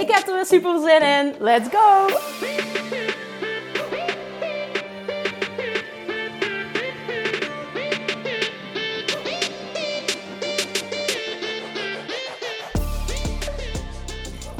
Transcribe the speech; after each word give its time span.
Ik 0.00 0.10
heb 0.10 0.26
er 0.26 0.34
weer 0.34 0.46
super 0.46 0.80
zin 0.80 1.02
in. 1.02 1.34
Let's 1.38 1.68
go! 1.68 2.06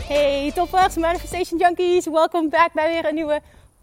Hey 0.09 0.53
toppers, 0.55 0.97
Manifestation 0.97 1.59
Junkies. 1.59 2.07
Welkom 2.07 2.49
back 2.49 2.73
bij 2.73 2.89
weer 2.89 3.05
een 3.05 3.15
nieuwe 3.15 3.41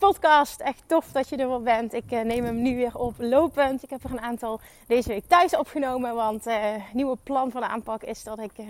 podcast. 0.09 0.59
Echt 0.59 0.83
tof 0.85 1.05
dat 1.11 1.29
je 1.29 1.37
er 1.37 1.47
wel 1.47 1.61
bent. 1.61 1.93
Ik 1.93 2.11
uh, 2.11 2.21
neem 2.21 2.43
hem 2.43 2.61
nu 2.61 2.75
weer 2.75 2.97
op 2.97 3.13
lopend. 3.17 3.83
Ik 3.83 3.89
heb 3.89 4.03
er 4.03 4.11
een 4.11 4.21
aantal 4.21 4.59
deze 4.87 5.07
week 5.07 5.23
thuis 5.27 5.55
opgenomen. 5.55 6.15
Want 6.15 6.45
het 6.45 6.53
uh, 6.53 6.93
nieuwe 6.93 7.17
plan 7.23 7.51
van 7.51 7.61
de 7.61 7.67
aanpak 7.67 8.01
is 8.01 8.23
dat 8.23 8.39
ik, 8.39 8.51
uh, 8.57 8.65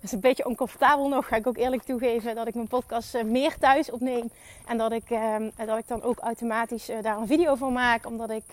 is 0.00 0.12
een 0.12 0.20
beetje 0.20 0.46
oncomfortabel 0.46 1.08
nog, 1.08 1.28
ga 1.28 1.36
ik 1.36 1.46
ook 1.46 1.56
eerlijk 1.56 1.82
toegeven, 1.82 2.34
dat 2.34 2.46
ik 2.46 2.54
mijn 2.54 2.68
podcast 2.68 3.22
meer 3.24 3.58
thuis 3.58 3.90
opneem. 3.90 4.30
En 4.66 4.76
dat 4.76 4.92
ik, 4.92 5.08
dat 5.66 5.78
ik 5.78 5.88
dan 5.88 6.02
ook 6.02 6.18
automatisch 6.18 6.90
daar 7.02 7.18
een 7.18 7.26
video 7.26 7.54
van 7.54 7.72
maak. 7.72 8.06
Omdat 8.06 8.30
ik 8.30 8.44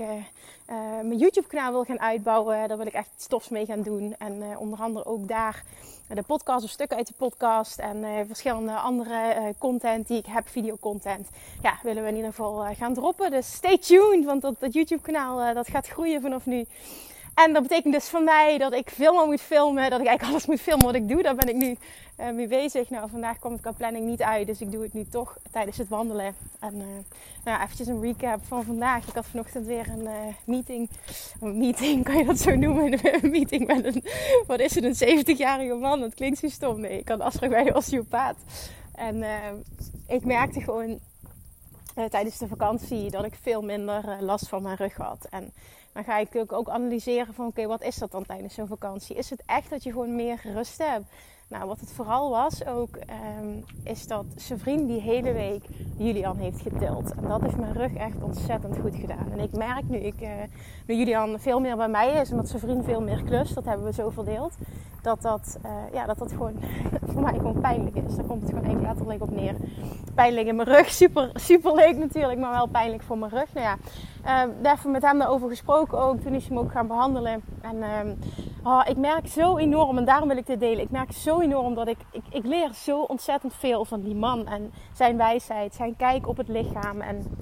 mijn 1.03 1.17
YouTube 1.17 1.47
kanaal 1.47 1.71
wil 1.71 1.83
gaan 1.83 1.99
uitbouwen. 1.99 2.67
Daar 2.67 2.77
wil 2.77 2.85
ik 2.85 2.93
echt 2.93 3.09
stofs 3.17 3.49
mee 3.49 3.65
gaan 3.65 3.81
doen. 3.81 4.15
En 4.17 4.57
onder 4.57 4.79
andere 4.79 5.05
ook 5.05 5.27
daar 5.27 5.63
de 6.07 6.21
podcast 6.21 6.63
of 6.63 6.69
stukken 6.69 6.97
uit 6.97 7.07
de 7.07 7.13
podcast 7.17 7.79
en 7.79 7.97
uh, 7.97 8.09
verschillende 8.27 8.71
andere 8.71 9.53
content 9.57 10.07
die 10.07 10.17
ik 10.17 10.25
heb, 10.25 10.47
videocontent. 10.47 11.29
Ja, 11.61 11.79
willen 11.83 12.03
we 12.03 12.09
in 12.09 12.15
ieder 12.15 12.29
geval 12.29 12.75
gaan 12.75 12.93
droppen. 12.93 13.31
Dus 13.31 13.53
stay 13.53 13.77
tuned, 13.77 14.25
want 14.25 14.41
dat, 14.41 14.55
dat 14.59 14.73
YouTube 14.73 15.01
kanaal 15.01 15.53
dat 15.53 15.67
gaat 15.67 15.87
groeien 15.87 16.21
vanaf 16.21 16.45
nu. 16.45 16.65
En 17.33 17.53
dat 17.53 17.61
betekent 17.61 17.93
dus 17.93 18.09
voor 18.09 18.23
mij 18.23 18.57
dat 18.57 18.73
ik 18.73 18.89
veel 18.89 19.13
meer 19.13 19.25
moet 19.25 19.41
filmen. 19.41 19.89
Dat 19.89 19.99
ik 19.99 20.07
eigenlijk 20.07 20.23
alles 20.23 20.45
moet 20.45 20.61
filmen 20.61 20.85
wat 20.85 20.95
ik 20.95 21.07
doe. 21.07 21.23
Daar 21.23 21.35
ben 21.35 21.49
ik 21.49 21.55
nu 21.55 21.77
uh, 22.19 22.31
mee 22.31 22.47
bezig. 22.47 22.89
Nou, 22.89 23.09
vandaag 23.09 23.39
komt 23.39 23.61
qua 23.61 23.71
planning 23.71 24.05
niet 24.05 24.21
uit. 24.21 24.47
Dus 24.47 24.61
ik 24.61 24.71
doe 24.71 24.83
het 24.83 24.93
nu 24.93 25.05
toch 25.05 25.37
tijdens 25.51 25.77
het 25.77 25.87
wandelen. 25.89 26.35
En 26.59 26.75
uh, 26.75 26.85
nou, 27.43 27.61
eventjes 27.61 27.87
een 27.87 28.01
recap 28.01 28.45
van 28.45 28.63
vandaag. 28.63 29.07
Ik 29.07 29.13
had 29.13 29.25
vanochtend 29.25 29.65
weer 29.65 29.89
een 29.89 30.03
uh, 30.03 30.11
meeting. 30.45 30.89
Een 31.41 31.57
meeting, 31.57 32.03
kan 32.03 32.17
je 32.17 32.25
dat 32.25 32.39
zo 32.39 32.55
noemen? 32.55 32.99
Een 33.23 33.29
meeting 33.29 33.67
met 33.67 33.85
een, 33.85 34.03
wat 34.47 34.59
is 34.59 34.75
het, 34.75 35.01
een 35.01 35.19
70-jarige 35.19 35.75
man. 35.75 35.99
Dat 35.99 36.13
klinkt 36.13 36.39
zo 36.39 36.47
stom. 36.47 36.79
Nee, 36.79 36.99
ik 36.99 37.07
had 37.07 37.19
afspraak 37.19 37.49
bij 37.49 37.63
de 37.63 37.75
osteopaat. 37.75 38.35
En 38.95 39.23
ik 40.07 40.25
merkte 40.25 40.61
gewoon 40.61 40.99
tijdens 42.09 42.37
de 42.37 42.47
vakantie 42.47 43.09
dat 43.09 43.25
ik 43.25 43.35
veel 43.41 43.61
minder 43.61 44.17
last 44.19 44.47
van 44.47 44.61
mijn 44.61 44.75
rug 44.75 44.95
had. 44.95 45.27
En 45.29 45.53
dan 45.93 46.03
ga 46.03 46.17
ik 46.17 46.53
ook 46.53 46.69
analyseren 46.69 47.33
van 47.33 47.45
oké, 47.45 47.67
wat 47.67 47.83
is 47.83 47.95
dat 47.97 48.11
dan 48.11 48.25
tijdens 48.25 48.53
zo'n 48.53 48.67
vakantie? 48.67 49.15
Is 49.15 49.29
het 49.29 49.43
echt 49.45 49.69
dat 49.69 49.83
je 49.83 49.91
gewoon 49.91 50.15
meer 50.15 50.41
rust 50.43 50.77
hebt? 50.77 51.05
Nou, 51.49 51.67
wat 51.67 51.79
het 51.79 51.91
vooral 51.91 52.29
was 52.29 52.65
ook, 52.65 52.95
um, 53.39 53.63
is 53.83 54.07
dat 54.07 54.25
zijn 54.35 54.59
vriend 54.59 54.87
die 54.87 55.01
hele 55.01 55.31
week 55.31 55.63
Julian 55.97 56.37
heeft 56.37 56.61
getild. 56.61 57.13
En 57.15 57.27
dat 57.27 57.41
heeft 57.41 57.57
mijn 57.57 57.73
rug 57.73 57.93
echt 57.93 58.23
ontzettend 58.23 58.77
goed 58.77 58.95
gedaan. 58.95 59.31
En 59.31 59.39
ik 59.39 59.51
merk 59.51 59.89
nu, 59.89 59.97
ik, 59.97 60.19
nu 60.85 60.95
Julian 60.95 61.39
veel 61.39 61.59
meer 61.59 61.75
bij 61.75 61.89
mij 61.89 62.11
is, 62.21 62.31
omdat 62.31 62.47
zijn 62.47 62.61
vriend 62.61 62.85
veel 62.85 63.01
meer 63.01 63.23
klust, 63.23 63.55
dat 63.55 63.65
hebben 63.65 63.85
we 63.85 63.93
zo 63.93 64.09
verdeeld, 64.09 64.53
dat 65.03 65.21
dat, 65.21 65.59
uh, 65.65 65.71
ja, 65.93 66.05
dat, 66.05 66.17
dat 66.17 66.31
gewoon 66.31 66.53
voor 67.11 67.21
mij 67.21 67.33
gewoon 67.33 67.61
pijnlijk 67.61 67.95
is. 67.95 68.15
Daar 68.15 68.25
komt 68.25 68.41
het 68.41 68.49
gewoon 68.49 68.65
eigenlijk 68.65 68.93
letterlijk 68.93 69.21
op 69.21 69.35
neer. 69.35 69.55
Pijnlijk 70.15 70.47
in 70.47 70.55
mijn 70.55 70.67
rug, 70.67 70.89
super, 71.01 71.29
super 71.33 71.75
leuk 71.75 71.97
natuurlijk, 71.97 72.39
maar 72.39 72.51
wel 72.51 72.67
pijnlijk 72.67 73.03
voor 73.03 73.17
mijn 73.17 73.31
rug. 73.31 73.53
Nou 73.53 73.65
ja, 73.65 73.77
uh, 74.63 74.71
even 74.71 74.91
met 74.91 75.01
hem 75.01 75.19
daarover 75.19 75.49
gesproken 75.49 75.99
ook, 75.99 76.19
toen 76.19 76.33
is 76.33 76.47
hij 76.47 76.55
hem 76.55 76.65
ook 76.65 76.71
gaan 76.71 76.87
behandelen. 76.87 77.43
En 77.61 77.75
uh, 77.75 77.87
oh, 78.63 78.81
ik 78.87 78.97
merk 78.97 79.27
zo 79.27 79.57
enorm, 79.57 79.97
en 79.97 80.05
daarom 80.05 80.27
wil 80.27 80.37
ik 80.37 80.45
dit 80.45 80.59
delen, 80.59 80.83
ik 80.83 80.91
merk 80.91 81.11
zo 81.11 81.39
enorm 81.39 81.73
dat 81.73 81.87
ik, 81.87 81.97
ik, 82.11 82.23
ik 82.29 82.45
leer 82.45 82.73
zo 82.73 83.01
ontzettend 83.01 83.53
veel 83.53 83.85
van 83.85 84.01
die 84.01 84.15
man 84.15 84.47
en 84.47 84.71
zijn 84.93 85.17
wijsheid, 85.17 85.73
zijn 85.73 85.95
kijk 85.95 86.27
op 86.27 86.37
het 86.37 86.47
lichaam 86.47 87.01
en 87.01 87.37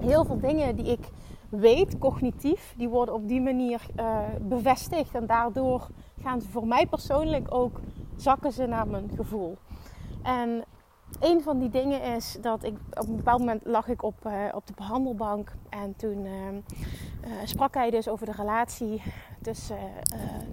heel 0.00 0.24
veel 0.24 0.40
dingen 0.40 0.76
die 0.76 0.86
ik 0.86 1.08
weet, 1.48 1.98
cognitief, 1.98 2.74
die 2.76 2.88
worden 2.88 3.14
op 3.14 3.28
die 3.28 3.40
manier 3.40 3.80
uh, 3.96 4.18
bevestigd. 4.40 5.14
En 5.14 5.26
daardoor 5.26 5.88
gaan 6.24 6.40
ze 6.40 6.48
voor 6.48 6.66
mij 6.66 6.86
persoonlijk 6.86 7.54
ook 7.54 7.80
zakken 8.16 8.52
ze 8.52 8.66
naar 8.66 8.86
mijn 8.86 9.10
gevoel. 9.16 9.56
En 10.22 10.64
een 11.20 11.42
van 11.42 11.58
die 11.58 11.70
dingen 11.70 12.02
is 12.02 12.36
dat 12.40 12.64
ik 12.64 12.76
op 12.90 13.08
een 13.08 13.16
bepaald 13.16 13.38
moment 13.38 13.60
lag 13.64 13.88
ik 13.88 14.02
op, 14.02 14.14
uh, 14.26 14.32
op 14.52 14.66
de 14.66 14.72
behandelbank. 14.76 15.52
En 15.68 15.96
toen 15.96 16.24
uh, 16.24 16.32
sprak 17.44 17.74
hij 17.74 17.90
dus 17.90 18.08
over 18.08 18.26
de 18.26 18.32
relatie 18.32 19.02
tussen 19.42 19.78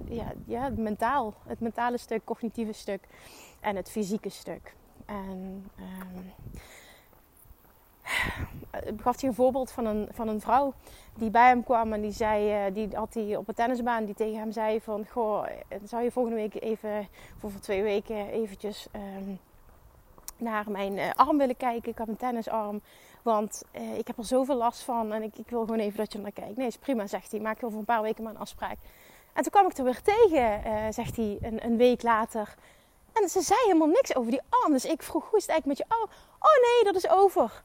ja, 0.10 0.32
ja, 0.46 0.64
het 0.64 0.78
mentaal, 0.78 1.34
het 1.46 1.60
mentale 1.60 1.98
stuk, 1.98 2.22
cognitieve 2.24 2.74
stuk 2.74 3.08
en 3.60 3.76
het 3.76 3.90
fysieke 3.90 4.30
stuk. 4.30 4.76
En 5.06 5.66
ehm, 5.76 6.26
gaf 8.98 9.22
hij 9.22 9.30
een 9.30 9.36
voorbeeld 9.36 9.72
van 9.72 9.86
een, 9.86 10.08
van 10.12 10.28
een 10.28 10.42
vrouw 10.42 10.74
die 11.16 11.30
bij 11.30 11.48
hem 11.48 11.64
kwam 11.64 11.94
en 11.94 12.02
die 12.02 12.12
zei, 12.12 12.68
uh, 12.68 12.74
die 12.74 12.88
had 12.94 13.14
hij 13.14 13.36
op 13.36 13.48
een 13.48 13.54
tennisbaan 13.54 14.06
die 14.06 14.16
tegen 14.16 14.40
hem 14.40 14.52
zei 14.52 14.82
van, 14.82 15.06
goh, 15.12 15.46
zou 15.84 16.04
je 16.04 16.12
volgende 16.12 16.38
week 16.38 16.62
even, 16.62 17.08
voor, 17.40 17.52
twee 17.60 17.84
weken 17.84 18.30
eventjes 18.30 18.88
um, 18.96 19.40
naar 20.38 20.72
mijn 20.72 20.98
uh, 20.98 21.12
arm 21.16 21.38
willen 21.38 21.58
kijken? 21.58 21.92
Ik 21.92 21.98
heb 21.98 22.08
een 22.08 22.18
tennisarm, 22.18 22.82
want 23.22 23.64
uh, 23.76 23.98
ik 23.98 24.08
heb 24.08 24.18
er 24.18 24.26
zoveel 24.26 24.56
last 24.56 24.82
van 24.82 25.14
en 25.14 25.24
ik, 25.24 25.38
ik, 25.38 25.50
wil 25.50 25.62
gewoon 25.62 25.80
even 25.80 25.98
dat 25.98 26.14
je 26.14 26.20
naar 26.20 26.32
kijkt. 26.32 26.58
Nee, 26.58 26.68
is 26.68 26.78
prima, 26.78 27.08
zegt 27.08 27.32
hij. 27.32 27.40
Maak 27.40 27.60
je 27.60 27.66
over 27.66 27.80
een 27.80 27.86
paar 27.86 28.02
weken 28.02 28.24
maar 28.24 28.34
een 28.34 28.40
afspraak. 28.40 28.78
En 29.34 29.44
toen 29.44 29.52
kwam 29.52 29.66
ik 29.66 29.78
er 29.78 29.84
weer 29.84 30.02
tegen, 30.02 30.94
zegt 30.94 31.16
hij, 31.16 31.38
een, 31.42 31.66
een 31.66 31.78
week 31.78 32.04
later. 32.04 32.56
En 33.14 33.30
ze 33.30 33.42
zei 33.42 33.60
helemaal 33.64 33.88
niks 33.88 34.16
over 34.16 34.32
die 34.32 34.42
arm. 34.50 34.72
Dus 34.72 34.86
ik 34.86 35.04
vroeg, 35.04 35.30
hoe 35.30 35.38
is 35.38 35.46
het 35.46 35.52
eigenlijk 35.52 35.80
met 35.80 35.88
je 35.88 35.96
arm? 35.96 36.10
Oh 36.40 36.74
nee, 36.74 36.94
dat 36.94 37.04
is 37.04 37.10
over. 37.10 37.64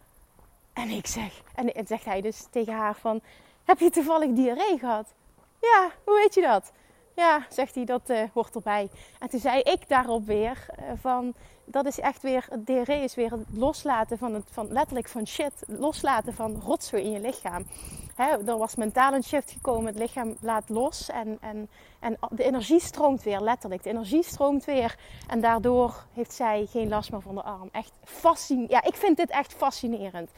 En 0.76 0.90
ik 0.90 1.06
zeg, 1.06 1.42
en, 1.54 1.86
zegt 1.86 2.04
hij 2.04 2.20
dus 2.20 2.46
tegen 2.50 2.72
haar 2.72 2.94
van, 2.94 3.20
heb 3.64 3.78
je 3.78 3.90
toevallig 3.90 4.32
diarree 4.32 4.78
gehad? 4.78 5.14
Ja, 5.60 5.90
hoe 6.04 6.14
weet 6.14 6.34
je 6.34 6.40
dat? 6.40 6.72
Ja, 7.14 7.46
zegt 7.48 7.74
hij, 7.74 7.84
dat 7.84 8.10
uh, 8.10 8.22
hoort 8.32 8.54
erbij. 8.54 8.90
En 9.18 9.28
toen 9.28 9.40
zei 9.40 9.60
ik 9.60 9.88
daarop 9.88 10.26
weer 10.26 10.66
uh, 10.78 10.84
van, 11.00 11.34
dat 11.64 11.86
is 11.86 12.00
echt 12.00 12.22
weer, 12.22 12.46
het 12.50 12.66
diarree 12.66 13.02
is 13.02 13.14
weer 13.14 13.30
het 13.30 13.46
loslaten 13.52 14.18
van, 14.18 14.34
het, 14.34 14.44
van 14.50 14.72
letterlijk 14.72 15.08
van 15.08 15.26
shit, 15.26 15.52
loslaten 15.66 16.34
van 16.34 16.60
rotzooi 16.64 17.02
in 17.02 17.10
je 17.10 17.20
lichaam. 17.20 17.66
Hè, 18.14 18.46
er 18.46 18.58
was 18.58 18.74
mentaal 18.74 19.12
een 19.12 19.24
shift 19.24 19.50
gekomen, 19.50 19.86
het 19.86 19.98
lichaam 19.98 20.36
laat 20.40 20.68
los 20.68 21.10
en, 21.10 21.38
en, 21.40 21.68
en 22.00 22.16
de 22.30 22.44
energie 22.44 22.80
stroomt 22.80 23.22
weer, 23.22 23.40
letterlijk. 23.40 23.82
De 23.82 23.90
energie 23.90 24.22
stroomt 24.22 24.64
weer 24.64 24.96
en 25.28 25.40
daardoor 25.40 26.04
heeft 26.12 26.32
zij 26.32 26.66
geen 26.70 26.88
last 26.88 27.10
meer 27.10 27.22
van 27.22 27.34
de 27.34 27.42
arm. 27.42 27.68
Echt 27.72 27.92
fascinerend. 28.04 28.70
Ja, 28.70 28.82
ik 28.82 28.94
vind 28.94 29.16
dit 29.16 29.30
echt 29.30 29.52
fascinerend. 29.52 30.30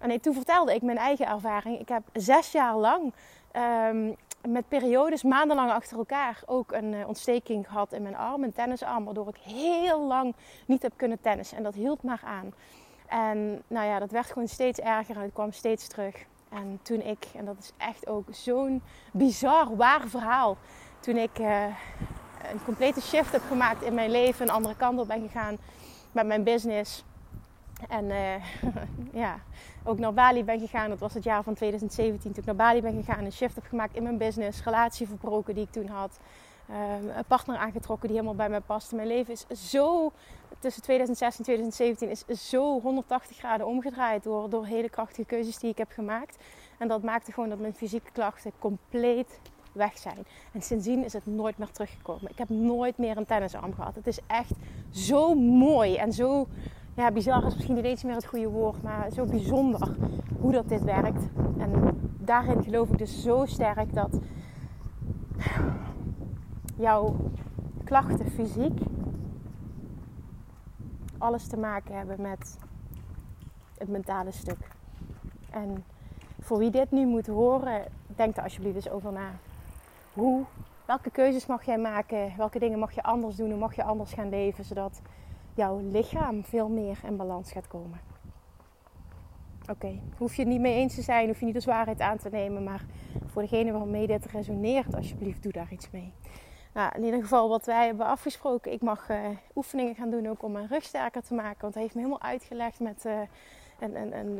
En 0.00 0.20
toen 0.20 0.34
vertelde 0.34 0.74
ik 0.74 0.82
mijn 0.82 0.98
eigen 0.98 1.26
ervaring. 1.26 1.80
Ik 1.80 1.88
heb 1.88 2.02
zes 2.12 2.52
jaar 2.52 2.76
lang 2.76 3.12
um, 3.88 4.16
met 4.48 4.68
periodes, 4.68 5.22
maandenlang 5.22 5.70
achter 5.70 5.98
elkaar, 5.98 6.42
ook 6.46 6.72
een 6.72 6.92
uh, 6.92 7.08
ontsteking 7.08 7.66
gehad 7.66 7.92
in 7.92 8.02
mijn 8.02 8.16
arm, 8.16 8.42
een 8.42 8.52
tennisarm, 8.52 9.04
waardoor 9.04 9.28
ik 9.28 9.36
heel 9.36 10.00
lang 10.06 10.34
niet 10.66 10.82
heb 10.82 10.92
kunnen 10.96 11.20
tennissen. 11.20 11.56
En 11.56 11.62
dat 11.62 11.74
hield 11.74 12.02
maar 12.02 12.20
aan. 12.24 12.54
En 13.06 13.62
nou 13.66 13.86
ja, 13.86 13.98
dat 13.98 14.10
werd 14.10 14.26
gewoon 14.26 14.48
steeds 14.48 14.78
erger 14.78 15.16
en 15.16 15.22
het 15.22 15.32
kwam 15.32 15.52
steeds 15.52 15.88
terug. 15.88 16.24
En 16.48 16.78
toen 16.82 17.00
ik, 17.00 17.26
en 17.36 17.44
dat 17.44 17.58
is 17.58 17.72
echt 17.76 18.08
ook 18.08 18.26
zo'n 18.30 18.82
bizar, 19.12 19.76
waar 19.76 20.08
verhaal, 20.08 20.56
toen 21.00 21.16
ik 21.16 21.38
uh, 21.38 21.64
een 22.52 22.64
complete 22.64 23.00
shift 23.00 23.32
heb 23.32 23.42
gemaakt 23.48 23.82
in 23.82 23.94
mijn 23.94 24.10
leven, 24.10 24.48
een 24.48 24.54
andere 24.54 24.76
kant 24.76 24.98
op 24.98 25.08
ben 25.08 25.20
gegaan 25.20 25.58
met 26.12 26.26
mijn 26.26 26.44
business 26.44 27.04
en 27.88 28.04
uh, 28.04 28.34
ja, 29.22 29.38
ook 29.84 29.98
naar 29.98 30.14
Bali 30.14 30.44
ben 30.44 30.60
gegaan. 30.60 30.88
Dat 30.88 30.98
was 30.98 31.14
het 31.14 31.24
jaar 31.24 31.42
van 31.42 31.54
2017 31.54 32.32
toen 32.32 32.40
ik 32.40 32.44
naar 32.46 32.56
Bali 32.56 32.80
ben 32.80 33.02
gegaan. 33.04 33.24
Een 33.24 33.32
shift 33.32 33.54
heb 33.54 33.64
gemaakt 33.66 33.96
in 33.96 34.02
mijn 34.02 34.18
business. 34.18 34.64
Relatie 34.64 35.06
verbroken 35.06 35.54
die 35.54 35.64
ik 35.64 35.72
toen 35.72 35.88
had. 35.88 36.18
Um, 36.70 37.08
een 37.08 37.24
partner 37.24 37.56
aangetrokken 37.56 38.08
die 38.08 38.16
helemaal 38.16 38.38
bij 38.38 38.48
mij 38.48 38.60
paste. 38.60 38.94
Mijn 38.94 39.08
leven 39.08 39.32
is 39.32 39.70
zo, 39.70 40.12
tussen 40.58 40.82
2016 40.82 41.44
en 41.44 41.70
2017, 41.70 42.34
is 42.34 42.48
zo 42.48 42.80
180 42.80 43.36
graden 43.36 43.66
omgedraaid 43.66 44.22
door, 44.22 44.50
door 44.50 44.66
hele 44.66 44.88
krachtige 44.88 45.24
keuzes 45.24 45.58
die 45.58 45.70
ik 45.70 45.78
heb 45.78 45.90
gemaakt. 45.90 46.36
En 46.78 46.88
dat 46.88 47.02
maakte 47.02 47.32
gewoon 47.32 47.48
dat 47.48 47.58
mijn 47.58 47.74
fysieke 47.74 48.10
klachten 48.12 48.52
compleet 48.58 49.40
weg 49.72 49.98
zijn. 49.98 50.26
En 50.52 50.62
sindsdien 50.62 51.04
is 51.04 51.12
het 51.12 51.26
nooit 51.26 51.58
meer 51.58 51.70
teruggekomen. 51.70 52.30
Ik 52.30 52.38
heb 52.38 52.48
nooit 52.48 52.98
meer 52.98 53.16
een 53.16 53.26
tennisarm 53.26 53.74
gehad. 53.74 53.94
Het 53.94 54.06
is 54.06 54.18
echt 54.26 54.52
zo 54.90 55.34
mooi 55.34 55.96
en 55.96 56.12
zo 56.12 56.46
ja, 56.94 57.10
bizar 57.10 57.46
is 57.46 57.54
misschien 57.54 57.74
niet 57.74 57.84
eens 57.84 58.02
meer 58.02 58.14
het 58.14 58.26
goede 58.26 58.48
woord, 58.48 58.82
maar 58.82 59.10
zo 59.10 59.24
bijzonder 59.24 59.96
hoe 60.40 60.52
dat 60.52 60.68
dit 60.68 60.82
werkt. 60.84 61.28
En 61.58 61.98
daarin 62.18 62.62
geloof 62.62 62.88
ik 62.88 62.98
dus 62.98 63.22
zo 63.22 63.46
sterk 63.46 63.94
dat 63.94 64.18
jouw 66.76 67.16
klachten 67.84 68.30
fysiek 68.30 68.80
alles 71.18 71.46
te 71.46 71.56
maken 71.56 71.96
hebben 71.96 72.20
met 72.20 72.58
het 73.78 73.88
mentale 73.88 74.30
stuk. 74.30 74.58
En 75.50 75.84
voor 76.40 76.58
wie 76.58 76.70
dit 76.70 76.90
nu 76.90 77.06
moet 77.06 77.26
horen, 77.26 77.84
denk 78.06 78.36
er 78.36 78.42
alsjeblieft 78.42 78.76
eens 78.76 78.90
over 78.90 79.12
na. 79.12 79.30
Hoe, 80.12 80.44
welke 80.84 81.10
keuzes 81.10 81.46
mag 81.46 81.64
jij 81.64 81.78
maken? 81.78 82.32
Welke 82.36 82.58
dingen 82.58 82.78
mag 82.78 82.92
je 82.92 83.02
anders 83.02 83.36
doen? 83.36 83.50
Hoe 83.50 83.58
mag 83.58 83.74
je 83.74 83.82
anders 83.82 84.12
gaan 84.12 84.28
leven? 84.28 84.64
Zodat 84.64 85.00
jouw 85.54 85.80
lichaam 85.90 86.44
veel 86.44 86.68
meer 86.68 86.98
in 87.04 87.16
balans 87.16 87.52
gaat 87.52 87.68
komen. 87.68 88.00
Oké, 89.70 90.00
hoef 90.16 90.34
je 90.34 90.42
het 90.42 90.50
niet 90.50 90.60
mee 90.60 90.74
eens 90.74 90.94
te 90.94 91.02
zijn, 91.02 91.26
hoef 91.26 91.40
je 91.40 91.46
niet 91.46 91.54
als 91.54 91.64
waarheid 91.64 92.00
aan 92.00 92.18
te 92.18 92.28
nemen, 92.28 92.64
maar 92.64 92.84
voor 93.26 93.42
degene 93.42 93.72
waarmee 93.72 94.06
dit 94.06 94.26
resoneert, 94.26 94.94
alsjeblieft 94.94 95.42
doe 95.42 95.52
daar 95.52 95.72
iets 95.72 95.90
mee. 95.90 96.12
Nou, 96.74 96.92
in 96.96 97.04
ieder 97.04 97.20
geval 97.20 97.48
wat 97.48 97.66
wij 97.66 97.86
hebben 97.86 98.06
afgesproken, 98.06 98.72
ik 98.72 98.82
mag 98.82 99.10
uh, 99.10 99.16
oefeningen 99.54 99.94
gaan 99.94 100.10
doen 100.10 100.28
ook 100.28 100.42
om 100.42 100.52
mijn 100.52 100.66
rug 100.66 100.82
sterker 100.82 101.22
te 101.22 101.34
maken. 101.34 101.60
Want 101.60 101.74
hij 101.74 101.82
heeft 101.82 101.94
me 101.94 102.00
helemaal 102.00 102.22
uitgelegd 102.22 102.80
met 102.80 103.04
uh, 103.04 103.20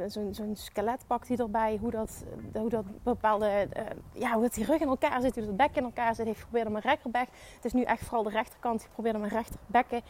zo'n 0.07 0.35
zo'n 0.35 0.57
skelet 0.57 1.05
pakt 1.07 1.29
hij 1.29 1.37
erbij. 1.37 1.79
Hoe 1.81 1.91
dat, 1.91 2.25
hoe 2.53 2.69
dat 2.69 2.85
bepaalde, 3.03 3.69
ja, 4.13 4.33
hoe 4.33 4.43
dat 4.43 4.55
die 4.55 4.65
rug 4.65 4.81
in 4.81 4.89
elkaar 4.89 5.21
zit, 5.21 5.35
hoe 5.35 5.45
dat 5.45 5.57
bek 5.57 5.77
in 5.77 5.85
elkaar 5.85 6.15
zit. 6.15 6.27
Heeft 6.27 6.39
geprobeerd 6.39 6.67
om 6.67 6.73
mijn 6.73 6.85
rechterbek. 6.85 7.29
Het 7.55 7.65
is 7.65 7.73
nu 7.73 7.83
echt 7.83 8.05
vooral 8.05 8.23
de 8.23 8.31
rechterkant. 8.31 8.83
Geprobeerd 8.83 9.15
om 9.15 9.21
mijn 9.21 9.33
rechterbek 9.33 10.03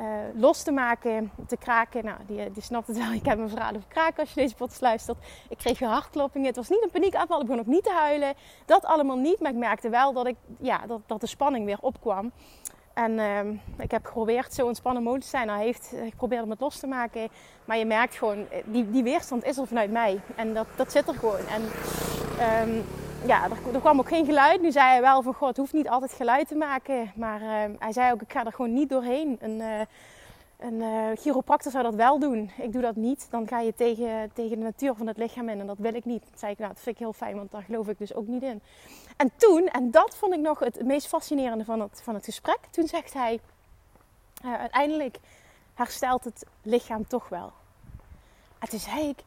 uh, 0.00 0.40
los 0.40 0.62
te 0.62 0.72
maken, 0.72 1.30
te 1.46 1.56
kraken. 1.56 2.04
Nou, 2.04 2.16
die, 2.26 2.50
die 2.50 2.62
snapt 2.62 2.86
het 2.86 2.96
wel. 2.98 3.12
Ik 3.20 3.24
heb 3.24 3.36
mijn 3.36 3.50
verhaal 3.50 3.74
over 3.74 3.88
kraken 3.88 4.20
als 4.20 4.32
je 4.32 4.40
deze 4.40 4.54
podcast 4.54 4.80
luistert. 4.80 5.18
Ik 5.48 5.58
kreeg 5.58 5.78
weer 5.78 5.88
hartkloppingen. 5.88 6.46
Het 6.46 6.56
was 6.56 6.68
niet 6.68 6.82
een 6.82 6.90
paniekaanval. 6.90 7.40
Ik 7.40 7.46
begon 7.46 7.60
ook 7.60 7.66
niet 7.66 7.84
te 7.84 7.92
huilen. 7.92 8.34
Dat 8.64 8.84
allemaal 8.84 9.16
niet. 9.16 9.40
Maar 9.40 9.50
ik 9.50 9.56
merkte 9.56 9.88
wel 9.88 10.12
dat, 10.12 10.26
ik, 10.26 10.36
ja, 10.60 10.86
dat, 10.86 11.00
dat 11.06 11.20
de 11.20 11.26
spanning 11.26 11.64
weer 11.64 11.78
opkwam. 11.80 12.32
En 12.94 13.12
uh, 13.12 13.40
ik 13.78 13.90
heb 13.90 14.06
geprobeerd 14.06 14.54
zo 14.54 14.66
ontspannen 14.66 15.02
mogelijk 15.02 15.24
te 15.24 15.36
zijn. 15.36 15.48
Hij 15.48 15.64
heeft 15.64 15.94
geprobeerd 16.10 16.42
om 16.42 16.50
het 16.50 16.60
los 16.60 16.78
te 16.78 16.86
maken. 16.86 17.28
Maar 17.64 17.76
je 17.76 17.84
merkt 17.84 18.14
gewoon, 18.14 18.46
die, 18.64 18.90
die 18.90 19.02
weerstand 19.02 19.44
is 19.44 19.58
er 19.58 19.66
vanuit 19.66 19.90
mij. 19.90 20.20
En 20.34 20.54
dat, 20.54 20.66
dat 20.76 20.92
zit 20.92 21.08
er 21.08 21.14
gewoon. 21.14 21.46
En 21.46 21.62
um, 22.68 22.84
ja, 23.26 23.44
er, 23.44 23.74
er, 23.74 23.80
kwam 23.80 23.98
ook 23.98 24.08
geen 24.08 24.24
geluid. 24.24 24.60
Nu 24.60 24.72
zei 24.72 24.86
hij 24.86 25.00
wel 25.00 25.22
van, 25.22 25.34
god, 25.34 25.56
hoeft 25.56 25.72
niet 25.72 25.88
altijd 25.88 26.12
geluid 26.12 26.48
te 26.48 26.54
maken. 26.54 27.12
Maar 27.14 27.40
uh, 27.40 27.48
hij 27.78 27.92
zei 27.92 28.12
ook, 28.12 28.22
ik 28.22 28.32
ga 28.32 28.44
er 28.44 28.52
gewoon 28.52 28.72
niet 28.72 28.88
doorheen. 28.88 29.36
Een, 29.40 29.60
uh, 29.60 29.80
een 30.58 30.74
uh, 30.74 31.04
chiropractor 31.14 31.72
zou 31.72 31.84
dat 31.84 31.94
wel 31.94 32.18
doen. 32.18 32.50
Ik 32.56 32.72
doe 32.72 32.82
dat 32.82 32.96
niet. 32.96 33.26
Dan 33.30 33.48
ga 33.48 33.60
je 33.60 33.74
tegen, 33.74 34.30
tegen 34.34 34.58
de 34.58 34.64
natuur 34.64 34.94
van 34.94 35.06
het 35.06 35.16
lichaam 35.16 35.48
in. 35.48 35.60
En 35.60 35.66
dat 35.66 35.78
wil 35.78 35.94
ik 35.94 36.04
niet. 36.04 36.22
Dat 36.30 36.38
zei 36.38 36.52
ik, 36.52 36.58
nou, 36.58 36.72
dat 36.72 36.82
vind 36.82 36.94
ik 36.94 37.02
heel 37.02 37.12
fijn, 37.12 37.36
want 37.36 37.50
daar 37.50 37.62
geloof 37.62 37.88
ik 37.88 37.98
dus 37.98 38.14
ook 38.14 38.26
niet 38.26 38.42
in. 38.42 38.60
En 39.16 39.30
toen, 39.36 39.66
en 39.66 39.90
dat 39.90 40.16
vond 40.16 40.34
ik 40.34 40.40
nog 40.40 40.58
het 40.58 40.84
meest 40.84 41.06
fascinerende 41.06 41.64
van 41.64 41.80
het, 41.80 42.00
van 42.04 42.14
het 42.14 42.24
gesprek. 42.24 42.58
Toen 42.70 42.86
zegt 42.86 43.12
hij, 43.12 43.40
uiteindelijk 44.42 45.18
herstelt 45.74 46.24
het 46.24 46.46
lichaam 46.62 47.06
toch 47.06 47.28
wel. 47.28 47.52
En 48.58 48.68
toen 48.68 48.78
zei 48.78 49.08
ik, 49.08 49.18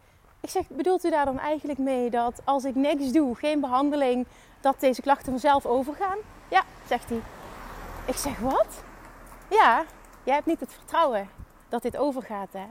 ik 0.42 0.50
zeg, 0.50 0.68
bedoelt 0.68 1.06
u 1.06 1.10
daar 1.10 1.26
dan 1.26 1.40
eigenlijk 1.40 1.80
mee 1.80 2.10
dat 2.10 2.42
als 2.44 2.64
ik 2.64 2.76
niks 2.76 3.12
doe, 3.12 3.36
geen 3.36 3.60
behandeling, 3.60 4.28
dat 4.62 4.80
deze 4.80 5.02
klachten 5.02 5.32
vanzelf 5.32 5.66
overgaan? 5.66 6.18
Ja, 6.48 6.64
zegt 6.88 7.10
hij. 7.10 7.22
Ik 8.06 8.16
zeg, 8.16 8.40
wat? 8.40 8.84
Ja, 9.50 9.86
jij 10.24 10.34
hebt 10.34 10.46
niet 10.46 10.60
het 10.60 10.74
vertrouwen 10.74 11.30
dat 11.70 11.82
dit 11.82 11.98
overgaat, 11.98 12.54
hè? 12.54 12.66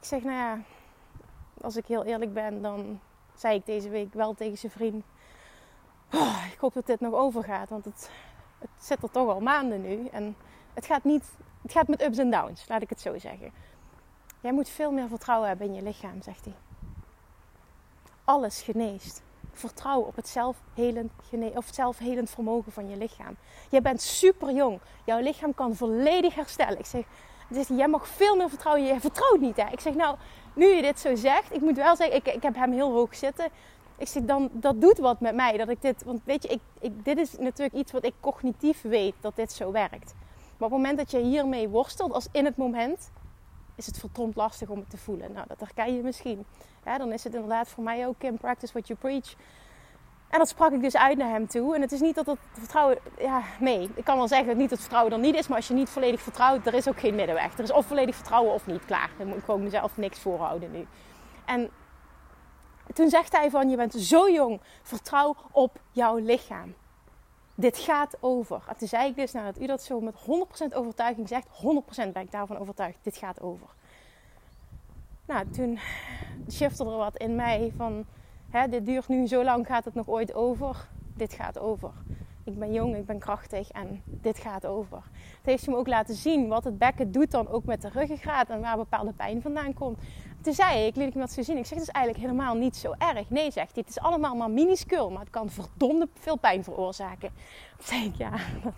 Ik 0.00 0.10
zeg, 0.10 0.22
nou 0.22 0.36
ja, 0.36 0.58
als 1.60 1.76
ik 1.76 1.86
heel 1.86 2.04
eerlijk 2.04 2.32
ben, 2.32 2.62
dan 2.62 3.00
zei 3.34 3.54
ik 3.56 3.66
deze 3.66 3.88
week 3.88 4.14
wel 4.14 4.34
tegen 4.34 4.58
zijn 4.58 4.72
vriend. 4.72 5.04
Oh, 6.12 6.44
ik 6.52 6.58
hoop 6.58 6.74
dat 6.74 6.86
dit 6.86 7.00
nog 7.00 7.12
overgaat, 7.12 7.68
want 7.68 7.84
het, 7.84 8.10
het 8.58 8.70
zit 8.78 9.02
er 9.02 9.10
toch 9.10 9.28
al 9.28 9.40
maanden 9.40 9.80
nu. 9.82 10.06
En 10.06 10.36
het 10.74 10.86
gaat 10.86 11.04
niet, 11.04 11.24
het 11.62 11.72
gaat 11.72 11.88
met 11.88 12.02
ups 12.02 12.18
en 12.18 12.30
downs, 12.30 12.68
laat 12.68 12.82
ik 12.82 12.88
het 12.88 13.00
zo 13.00 13.18
zeggen. 13.18 13.52
Jij 14.40 14.52
moet 14.52 14.68
veel 14.68 14.92
meer 14.92 15.08
vertrouwen 15.08 15.48
hebben 15.48 15.66
in 15.66 15.74
je 15.74 15.82
lichaam, 15.82 16.22
zegt 16.22 16.44
hij 16.44 16.54
alles 18.24 18.62
geneest. 18.62 19.22
Vertrouw 19.52 20.00
op 20.00 20.16
het 20.16 20.28
zelfhelend, 20.28 21.12
of 21.54 21.66
het 21.66 21.74
zelfhelend 21.74 22.30
vermogen 22.30 22.72
van 22.72 22.88
je 22.88 22.96
lichaam. 22.96 23.36
Je 23.70 23.80
bent 23.80 24.00
super 24.00 24.54
jong. 24.54 24.80
Jouw 25.04 25.20
lichaam 25.20 25.54
kan 25.54 25.76
volledig 25.76 26.34
herstellen. 26.34 26.78
Ik 26.78 26.86
zeg, 26.86 27.04
dus 27.48 27.68
jij 27.68 27.88
mag 27.88 28.08
veel 28.08 28.36
meer 28.36 28.48
vertrouwen. 28.48 28.84
Je 28.84 29.00
vertrouwt 29.00 29.40
niet. 29.40 29.56
Hè? 29.56 29.72
Ik 29.72 29.80
zeg, 29.80 29.94
nou, 29.94 30.16
nu 30.54 30.66
je 30.66 30.82
dit 30.82 31.00
zo 31.00 31.14
zegt, 31.14 31.54
ik 31.54 31.60
moet 31.60 31.76
wel 31.76 31.96
zeggen, 31.96 32.16
ik, 32.16 32.26
ik 32.26 32.42
heb 32.42 32.54
hem 32.54 32.72
heel 32.72 32.92
hoog 32.92 33.14
zitten. 33.14 33.48
Ik 33.96 34.08
zeg, 34.08 34.22
dan, 34.22 34.50
dat 34.52 34.80
doet 34.80 34.98
wat 34.98 35.20
met 35.20 35.34
mij. 35.34 35.56
Dat 35.56 35.68
ik 35.68 35.82
dit, 35.82 36.04
want 36.04 36.20
weet 36.24 36.42
je, 36.42 36.48
ik, 36.48 36.60
ik, 36.80 37.04
dit 37.04 37.18
is 37.18 37.38
natuurlijk 37.38 37.74
iets 37.74 37.92
wat 37.92 38.04
ik 38.04 38.14
cognitief 38.20 38.82
weet 38.82 39.14
dat 39.20 39.36
dit 39.36 39.52
zo 39.52 39.72
werkt. 39.72 40.14
Maar 40.56 40.68
op 40.68 40.74
het 40.74 40.82
moment 40.82 40.98
dat 40.98 41.10
je 41.10 41.18
hiermee 41.18 41.68
worstelt, 41.68 42.12
als 42.12 42.28
in 42.32 42.44
het 42.44 42.56
moment, 42.56 43.10
is 43.74 43.86
het 43.86 43.98
verdomd 43.98 44.36
lastig 44.36 44.68
om 44.68 44.78
het 44.78 44.90
te 44.90 44.98
voelen. 44.98 45.32
Nou, 45.32 45.46
dat 45.48 45.60
herken 45.60 45.96
je 45.96 46.02
misschien. 46.02 46.46
Dan 46.98 47.12
is 47.12 47.24
het 47.24 47.34
inderdaad 47.34 47.68
voor 47.68 47.84
mij 47.84 48.06
ook 48.06 48.22
in 48.22 48.38
practice 48.38 48.72
what 48.72 48.86
you 48.86 48.98
preach. 48.98 49.34
En 50.28 50.38
dat 50.38 50.48
sprak 50.48 50.72
ik 50.72 50.80
dus 50.80 50.96
uit 50.96 51.18
naar 51.18 51.30
hem 51.30 51.46
toe. 51.46 51.74
En 51.74 51.80
het 51.80 51.92
is 51.92 52.00
niet 52.00 52.14
dat 52.14 52.26
het 52.26 52.38
vertrouwen... 52.52 52.98
Ja, 53.18 53.42
nee. 53.60 53.90
Ik 53.94 54.04
kan 54.04 54.16
wel 54.16 54.28
zeggen 54.28 54.46
dat 54.46 54.56
niet 54.56 54.70
het 54.70 54.80
vertrouwen 54.80 55.12
er 55.12 55.18
niet 55.18 55.34
is. 55.34 55.48
Maar 55.48 55.56
als 55.56 55.68
je 55.68 55.74
niet 55.74 55.88
volledig 55.88 56.20
vertrouwt, 56.20 56.66
er 56.66 56.74
is 56.74 56.88
ook 56.88 57.00
geen 57.00 57.14
middenweg. 57.14 57.58
Er 57.58 57.64
is 57.64 57.72
of 57.72 57.86
volledig 57.86 58.14
vertrouwen 58.14 58.52
of 58.52 58.66
niet. 58.66 58.84
Klaar. 58.84 59.10
Dan 59.18 59.26
moet 59.26 59.36
ik 59.36 59.44
gewoon 59.44 59.62
mezelf 59.62 59.96
niks 59.96 60.18
voorhouden 60.18 60.70
nu. 60.70 60.86
En 61.44 61.70
toen 62.94 63.08
zegt 63.08 63.36
hij 63.36 63.50
van, 63.50 63.70
je 63.70 63.76
bent 63.76 63.94
zo 63.94 64.30
jong. 64.30 64.60
Vertrouw 64.82 65.36
op 65.50 65.80
jouw 65.90 66.16
lichaam. 66.16 66.74
Dit 67.54 67.78
gaat 67.78 68.16
over. 68.20 68.62
En 68.68 68.76
toen 68.76 68.88
zei 68.88 69.08
ik 69.08 69.16
dus, 69.16 69.32
nadat 69.32 69.60
u 69.60 69.66
dat 69.66 69.82
zo 69.82 70.00
met 70.00 70.14
100% 70.14 70.74
overtuiging 70.74 71.28
zegt. 71.28 71.46
100% 71.46 72.12
ben 72.12 72.22
ik 72.22 72.30
daarvan 72.30 72.58
overtuigd. 72.58 72.98
Dit 73.02 73.16
gaat 73.16 73.40
over. 73.40 73.66
Nou, 75.26 75.50
toen 75.50 75.78
shifte 76.50 76.84
er 76.84 76.96
wat 76.96 77.16
in 77.16 77.34
mij 77.34 77.72
van, 77.76 78.04
hè, 78.50 78.68
dit 78.68 78.86
duurt 78.86 79.08
nu 79.08 79.26
zo 79.26 79.44
lang, 79.44 79.66
gaat 79.66 79.84
het 79.84 79.94
nog 79.94 80.08
ooit 80.08 80.34
over? 80.34 80.88
Dit 81.16 81.32
gaat 81.32 81.58
over. 81.58 81.90
Ik 82.44 82.58
ben 82.58 82.72
jong, 82.72 82.96
ik 82.96 83.06
ben 83.06 83.18
krachtig 83.18 83.70
en 83.70 84.02
dit 84.04 84.38
gaat 84.38 84.66
over. 84.66 84.96
Het 85.36 85.46
heeft 85.46 85.66
me 85.66 85.76
ook 85.76 85.86
laten 85.86 86.14
zien 86.14 86.48
wat 86.48 86.64
het 86.64 86.78
bekken 86.78 87.12
doet 87.12 87.30
dan 87.30 87.48
ook 87.48 87.64
met 87.64 87.82
de 87.82 87.88
ruggengraat 87.88 88.48
en 88.48 88.60
waar 88.60 88.76
bepaalde 88.76 89.12
pijn 89.12 89.42
vandaan 89.42 89.74
komt. 89.74 89.98
Toen 90.44 90.54
zei 90.54 90.86
ik, 90.86 90.96
liet 90.96 91.06
ik 91.06 91.12
hem 91.12 91.22
dat 91.22 91.32
zo 91.32 91.42
zien. 91.42 91.56
Ik 91.56 91.66
zeg, 91.66 91.78
het 91.78 91.88
is 91.88 91.94
eigenlijk 91.94 92.24
helemaal 92.24 92.54
niet 92.54 92.76
zo 92.76 92.94
erg. 92.98 93.30
Nee, 93.30 93.50
zegt 93.50 93.74
hij, 93.74 93.84
het 93.86 93.88
is 93.88 93.98
allemaal 93.98 94.34
maar 94.34 94.50
minuscuul, 94.50 95.10
maar 95.10 95.20
het 95.20 95.30
kan 95.30 95.50
verdomde 95.50 96.08
veel 96.18 96.36
pijn 96.36 96.64
veroorzaken. 96.64 97.30
Toen 97.76 97.86
zei 97.86 98.12
ja, 98.16 98.30
dat, 98.64 98.74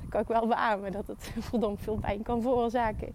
dat 0.00 0.08
kan 0.08 0.20
ik 0.20 0.26
wel 0.26 0.46
beamen, 0.46 0.92
dat 0.92 1.06
het 1.06 1.32
verdomd 1.48 1.80
veel 1.80 1.96
pijn 1.96 2.22
kan 2.22 2.42
veroorzaken. 2.42 3.14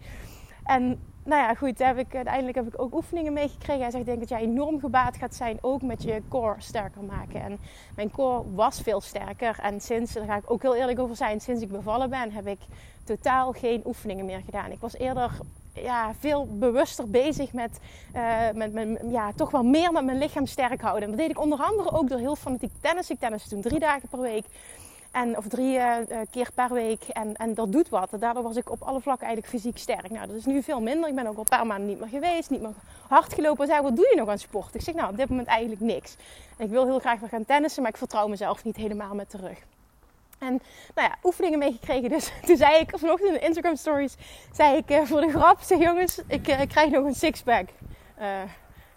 En 0.64 1.00
nou 1.24 1.42
ja, 1.42 1.54
goed, 1.54 1.80
heb 1.80 1.98
ik, 1.98 2.16
uiteindelijk 2.16 2.56
heb 2.56 2.68
ik 2.68 2.82
ook 2.82 2.94
oefeningen 2.94 3.34
meegekregen. 3.34 3.82
Hij 3.82 3.92
zegt, 3.92 4.06
denk 4.06 4.20
dat 4.20 4.30
jij 4.30 4.42
enorm 4.42 4.80
gebaat 4.80 5.18
gaat 5.18 5.36
zijn, 5.36 5.58
ook 5.62 5.82
met 5.82 6.04
je 6.04 6.22
core 6.30 6.56
sterker 6.58 7.04
maken. 7.04 7.42
En 7.42 7.60
mijn 7.96 8.12
core 8.12 8.54
was 8.54 8.82
veel 8.82 9.02
sterker. 9.02 9.60
En 9.60 9.82
sinds, 9.82 10.14
daar 10.14 10.26
ga 10.26 10.36
ik 10.36 10.52
ook 10.52 10.62
heel 10.62 10.76
eerlijk 10.76 11.00
over 11.00 11.16
zijn, 11.16 11.42
sinds 11.42 11.62
ik 11.62 11.72
bevallen 11.72 12.10
ben, 12.10 12.32
heb 12.32 12.48
ik 12.48 12.60
totaal 13.04 13.52
geen 13.52 13.82
oefeningen 13.86 14.26
meer 14.26 14.42
gedaan. 14.42 14.72
Ik 14.72 14.80
was 14.80 14.98
eerder 14.98 15.40
ja, 15.74 16.14
veel 16.20 16.48
bewuster 16.52 17.10
bezig 17.10 17.54
met, 17.54 17.80
uh, 18.16 18.50
met, 18.54 19.00
ja, 19.10 19.32
toch 19.36 19.52
wel 19.52 19.64
meer 19.64 19.92
met 19.92 20.06
mijn 20.06 20.18
lichaam 20.18 20.46
sterk 20.46 20.82
houden. 20.82 21.04
En 21.04 21.10
dat 21.10 21.20
deed 21.20 21.30
ik 21.30 21.40
onder 21.40 21.60
andere 21.60 21.92
ook 21.92 22.10
door 22.10 22.20
heel 22.20 22.36
fanatiek 22.36 22.72
tennis. 22.82 23.10
Ik 23.10 23.20
tennis 23.20 23.48
toen 23.48 23.62
drie 23.62 23.80
dagen 23.80 24.10
per 24.10 24.20
week. 24.20 24.46
En, 25.12 25.38
of 25.38 25.48
drie 25.48 25.76
uh, 25.76 25.96
keer 26.32 26.50
per 26.54 26.74
week. 26.74 27.04
En, 27.04 27.36
en 27.36 27.54
dat 27.54 27.72
doet 27.72 27.90
wat. 27.90 28.10
Daardoor 28.20 28.44
was 28.44 28.56
ik 28.56 28.72
op 28.72 28.82
alle 28.82 29.02
vlakken 29.02 29.28
eigenlijk 29.28 29.56
fysiek 29.56 29.78
sterk. 29.78 30.10
Nou, 30.10 30.28
dat 30.28 30.36
is 30.36 30.46
nu 30.46 30.64
veel 30.64 30.82
minder. 30.82 31.10
Ik 31.10 31.16
ben 31.16 31.28
ook 31.28 31.34
al 31.34 31.40
een 31.40 31.58
paar 31.58 31.66
maanden 31.66 31.88
niet 31.88 32.00
meer 32.00 32.10
geweest. 32.10 32.50
Niet 32.50 32.62
meer 32.62 32.74
hard 33.08 33.34
gelopen. 33.34 33.68
Zei, 33.68 33.82
wat 33.82 33.96
doe 33.96 34.08
je 34.10 34.16
nog 34.20 34.30
aan 34.30 34.40
sport? 34.40 34.76
Ik 34.76 34.82
zeg, 34.82 34.96
nou, 34.96 35.10
op 35.10 35.18
dit 35.18 35.30
moment 35.30 35.48
eigenlijk 35.48 35.82
niks. 35.82 36.16
En 36.58 36.66
ik 36.66 36.72
wil 36.72 36.86
heel 36.86 37.00
graag 37.00 37.20
weer 37.20 37.30
gaan 37.30 37.46
tennissen. 37.46 37.82
Maar 37.82 37.92
ik 37.92 37.98
vertrouw 37.98 38.28
mezelf 38.28 38.64
niet 38.64 38.76
helemaal 38.76 39.16
met 39.16 39.32
de 39.32 39.38
rug. 39.38 39.58
En 40.40 40.62
nou 40.96 41.08
ja, 41.08 41.16
oefeningen 41.24 41.60
meegekregen. 41.60 42.10
Dus 42.10 42.32
toen 42.46 42.58
zei 42.58 42.80
ik 42.80 42.92
vanochtend 42.96 43.30
in 43.30 43.34
de 43.34 43.46
Instagram 43.46 43.76
stories, 43.76 44.16
zei 44.52 44.78
ik 44.78 44.92
uh, 44.92 45.02
voor 45.04 45.22
de 45.22 45.30
grap, 45.30 45.62
zeg 45.62 45.80
jongens, 45.80 46.22
ik, 46.28 46.48
uh, 46.48 46.62
krijg 46.68 46.92
nog 46.92 47.06
een 47.06 47.16
sixpack. 47.16 47.70
Uh, 48.20 48.26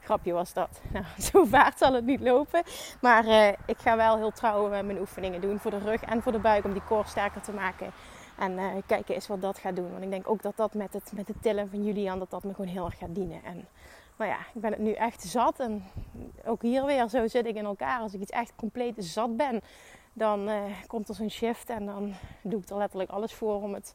grapje 0.00 0.32
was 0.32 0.52
dat. 0.52 0.80
Nou, 0.92 1.04
zo 1.18 1.44
vaart 1.44 1.78
zal 1.78 1.92
het 1.94 2.04
niet 2.04 2.20
lopen. 2.20 2.62
Maar 3.00 3.24
ik 3.66 3.78
ga 3.78 3.96
wel 3.96 4.16
heel 4.16 4.30
trouw 4.30 4.68
mijn 4.68 4.98
oefeningen 4.98 5.40
doen 5.40 5.58
voor 5.58 5.70
de 5.70 5.78
rug 5.78 6.02
en 6.02 6.22
voor 6.22 6.32
de 6.32 6.38
buik 6.38 6.64
om 6.64 6.72
die 6.72 6.84
core 6.84 7.08
sterker 7.08 7.40
te 7.40 7.52
maken. 7.52 7.92
En 8.38 8.82
kijken 8.86 9.14
eens 9.14 9.26
wat 9.26 9.40
dat 9.40 9.58
gaat 9.58 9.76
doen. 9.76 9.90
Want 9.90 10.02
ik 10.02 10.10
denk 10.10 10.30
ook 10.30 10.42
dat 10.42 10.56
dat 10.56 10.74
met 10.74 10.92
het, 10.92 11.12
met 11.14 11.28
het 11.28 11.42
tillen 11.42 11.70
van 11.70 11.84
Julian, 11.84 12.18
dat 12.18 12.30
dat 12.30 12.44
me 12.44 12.54
gewoon 12.54 12.70
heel 12.70 12.84
erg 12.84 12.98
gaat 12.98 13.14
dienen. 13.14 13.40
En 13.44 13.66
nou 14.16 14.30
ja, 14.30 14.38
ik 14.54 14.60
ben 14.60 14.70
het 14.70 14.80
nu 14.80 14.92
echt 14.92 15.22
zat. 15.22 15.60
En 15.60 15.84
ook 16.44 16.62
hier 16.62 16.84
weer, 16.84 17.08
zo 17.08 17.28
zit 17.28 17.46
ik 17.46 17.56
in 17.56 17.64
elkaar. 17.64 18.00
Als 18.00 18.14
ik 18.14 18.20
iets 18.20 18.30
echt 18.30 18.52
compleet 18.56 18.94
zat 18.98 19.36
ben, 19.36 19.62
dan 20.12 20.50
komt 20.86 21.08
er 21.08 21.14
zo'n 21.14 21.30
shift. 21.30 21.70
En 21.70 21.86
dan 21.86 22.14
doe 22.42 22.60
ik 22.60 22.68
er 22.68 22.76
letterlijk 22.76 23.10
alles 23.10 23.34
voor 23.34 23.62
om 23.62 23.74
het 23.74 23.94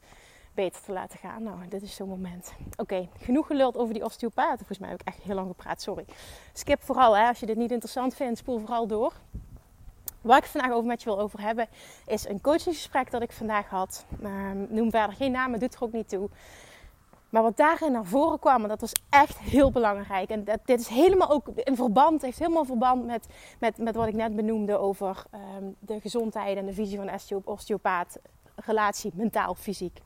beter 0.54 0.82
te 0.82 0.92
laten 0.92 1.18
gaan. 1.18 1.42
Nou, 1.42 1.68
dit 1.68 1.82
is 1.82 1.94
zo'n 1.94 2.08
moment. 2.08 2.52
Oké, 2.76 3.08
genoeg 3.18 3.46
geluld 3.46 3.76
over 3.76 3.94
die 3.94 4.04
osteopaten. 4.04 4.58
Volgens 4.58 4.78
mij 4.78 4.88
heb 4.88 5.00
ik 5.00 5.06
echt 5.06 5.22
heel 5.22 5.34
lang 5.34 5.48
gepraat, 5.48 5.82
sorry. 5.82 6.04
Skip 6.52 6.82
vooral, 6.82 7.16
hè, 7.16 7.28
als 7.28 7.40
je 7.40 7.46
dit 7.46 7.56
niet 7.56 7.70
interessant 7.70 8.14
vindt, 8.14 8.38
spoel 8.38 8.58
vooral 8.58 8.86
door. 8.86 9.12
Waar 10.20 10.38
ik 10.38 10.44
vandaag 10.44 10.70
over 10.70 10.86
met 10.86 11.02
je 11.02 11.08
wil 11.08 11.20
over 11.20 11.40
hebben, 11.40 11.68
is 12.06 12.28
een 12.28 12.40
coachingsgesprek 12.40 13.10
dat 13.10 13.22
ik 13.22 13.32
vandaag 13.32 13.68
had. 13.68 14.06
Um, 14.22 14.66
noem 14.70 14.90
verder 14.90 15.16
geen 15.16 15.32
namen, 15.32 15.58
doet 15.58 15.74
er 15.74 15.82
ook 15.82 15.92
niet 15.92 16.08
toe. 16.08 16.28
Maar 17.28 17.42
wat 17.42 17.56
daarin 17.56 17.92
naar 17.92 18.04
voren 18.04 18.38
kwam, 18.38 18.68
dat 18.68 18.80
was 18.80 18.92
echt 19.08 19.38
heel 19.38 19.70
belangrijk. 19.70 20.30
En 20.30 20.44
dat, 20.44 20.58
dit 20.64 20.80
is 20.80 20.88
helemaal 20.88 21.30
ook 21.30 21.48
in 21.48 21.76
verband, 21.76 22.22
heeft 22.22 22.38
helemaal 22.38 22.64
verband 22.64 23.06
met, 23.06 23.26
met, 23.60 23.78
met 23.78 23.94
wat 23.94 24.06
ik 24.06 24.14
net 24.14 24.36
benoemde 24.36 24.78
over 24.78 25.24
um, 25.58 25.76
de 25.78 26.00
gezondheid 26.00 26.56
en 26.56 26.66
de 26.66 26.72
visie 26.72 26.98
van 26.98 27.42
osteopaat, 27.44 28.18
relatie 28.54 29.12
mentaal-fysiek. 29.14 30.00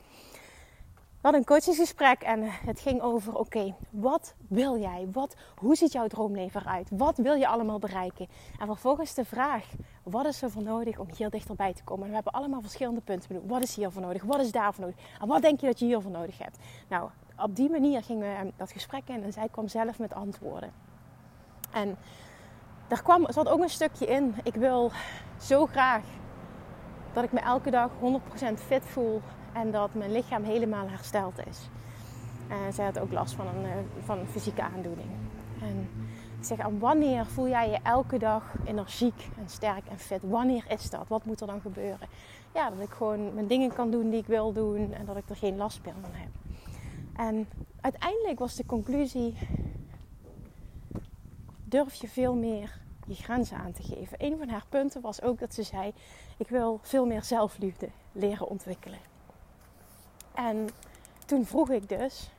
Hadden 1.23 1.41
een 1.41 1.47
coachingsgesprek 1.47 2.21
en 2.21 2.43
het 2.43 2.79
ging 2.79 3.01
over: 3.01 3.37
oké, 3.37 3.75
wat 3.89 4.35
wil 4.47 4.79
jij? 4.79 5.07
Wat, 5.11 5.35
hoe 5.55 5.75
ziet 5.75 5.91
jouw 5.91 6.07
droomleven 6.07 6.61
eruit? 6.61 6.89
Wat 6.91 7.17
wil 7.17 7.33
je 7.33 7.47
allemaal 7.47 7.79
bereiken? 7.79 8.27
En 8.59 8.67
vervolgens 8.67 9.13
de 9.13 9.25
vraag: 9.25 9.65
wat 10.03 10.25
is 10.25 10.41
er 10.41 10.51
voor 10.51 10.63
nodig 10.63 10.97
om 10.97 11.07
hier 11.17 11.29
dichterbij 11.29 11.73
te 11.73 11.83
komen? 11.83 12.03
En 12.03 12.09
we 12.09 12.15
hebben 12.15 12.33
allemaal 12.33 12.61
verschillende 12.61 13.01
punten. 13.01 13.47
Wat 13.47 13.63
is 13.63 13.75
hiervoor 13.75 14.01
nodig? 14.01 14.23
Wat 14.23 14.39
is 14.39 14.51
daarvoor 14.51 14.83
nodig? 14.83 14.99
En 15.21 15.27
wat 15.27 15.41
denk 15.41 15.59
je 15.59 15.65
dat 15.65 15.79
je 15.79 15.85
hiervoor 15.85 16.11
nodig 16.11 16.37
hebt? 16.37 16.57
Nou, 16.89 17.09
op 17.37 17.55
die 17.55 17.69
manier 17.69 18.03
gingen 18.03 18.45
we 18.45 18.51
dat 18.57 18.71
gesprek 18.71 19.07
in 19.07 19.23
en 19.23 19.33
zij 19.33 19.47
kwam 19.51 19.67
zelf 19.67 19.99
met 19.99 20.13
antwoorden. 20.13 20.71
En 21.71 21.97
daar 22.87 23.03
kwam, 23.03 23.31
zat 23.31 23.49
ook 23.49 23.61
een 23.61 23.69
stukje 23.69 24.05
in. 24.05 24.35
Ik 24.43 24.55
wil 24.55 24.91
zo 25.41 25.65
graag 25.65 26.03
dat 27.13 27.23
ik 27.23 27.31
me 27.31 27.39
elke 27.39 27.69
dag 27.69 27.91
100% 28.01 28.53
fit 28.53 28.85
voel 28.85 29.21
en 29.53 29.71
dat 29.71 29.93
mijn 29.93 30.11
lichaam 30.11 30.43
helemaal 30.43 30.89
hersteld 30.89 31.47
is. 31.47 31.69
En 32.47 32.73
zij 32.73 32.85
had 32.85 32.99
ook 32.99 33.11
last 33.11 33.33
van 33.33 33.47
een, 33.47 33.65
eh, 33.65 33.71
van 34.03 34.17
fysieke 34.27 34.61
aandoening. 34.61 35.09
En 35.61 35.89
ik 36.39 36.45
zeg, 36.45 36.67
wanneer 36.79 37.25
voel 37.25 37.47
jij 37.47 37.69
je 37.69 37.79
elke 37.83 38.17
dag 38.17 38.55
energiek 38.65 39.29
en 39.37 39.49
sterk 39.49 39.85
en 39.87 39.99
fit? 39.99 40.21
Wanneer 40.21 40.65
is 40.67 40.89
dat? 40.89 41.07
Wat 41.07 41.25
moet 41.25 41.41
er 41.41 41.47
dan 41.47 41.61
gebeuren? 41.61 42.07
Ja, 42.53 42.69
dat 42.69 42.79
ik 42.79 42.89
gewoon 42.89 43.33
mijn 43.33 43.47
dingen 43.47 43.73
kan 43.73 43.91
doen 43.91 44.09
die 44.09 44.19
ik 44.19 44.27
wil 44.27 44.53
doen 44.53 44.93
en 44.93 45.05
dat 45.05 45.17
ik 45.17 45.29
er 45.29 45.35
geen 45.35 45.57
last 45.57 45.79
meer 45.85 45.93
van 46.01 46.11
heb. 46.13 46.29
En 47.15 47.47
uiteindelijk 47.81 48.39
was 48.39 48.55
de 48.55 48.65
conclusie: 48.65 49.37
durf 51.63 51.93
je 51.93 52.07
veel 52.07 52.35
meer 52.35 52.81
je 53.07 53.15
grenzen 53.15 53.57
aan 53.57 53.71
te 53.71 53.83
geven. 53.83 54.17
Een 54.17 54.37
van 54.37 54.49
haar 54.49 54.65
punten 54.69 55.01
was 55.01 55.21
ook 55.21 55.39
dat 55.39 55.53
ze 55.53 55.63
zei: 55.63 55.93
Ik 56.37 56.47
wil 56.47 56.79
veel 56.81 57.05
meer 57.05 57.23
zelfliefde 57.23 57.89
leren 58.11 58.47
ontwikkelen. 58.47 58.99
En 60.35 60.69
toen 61.25 61.45
vroeg 61.45 61.69
ik 61.69 61.89
dus. 61.89 62.29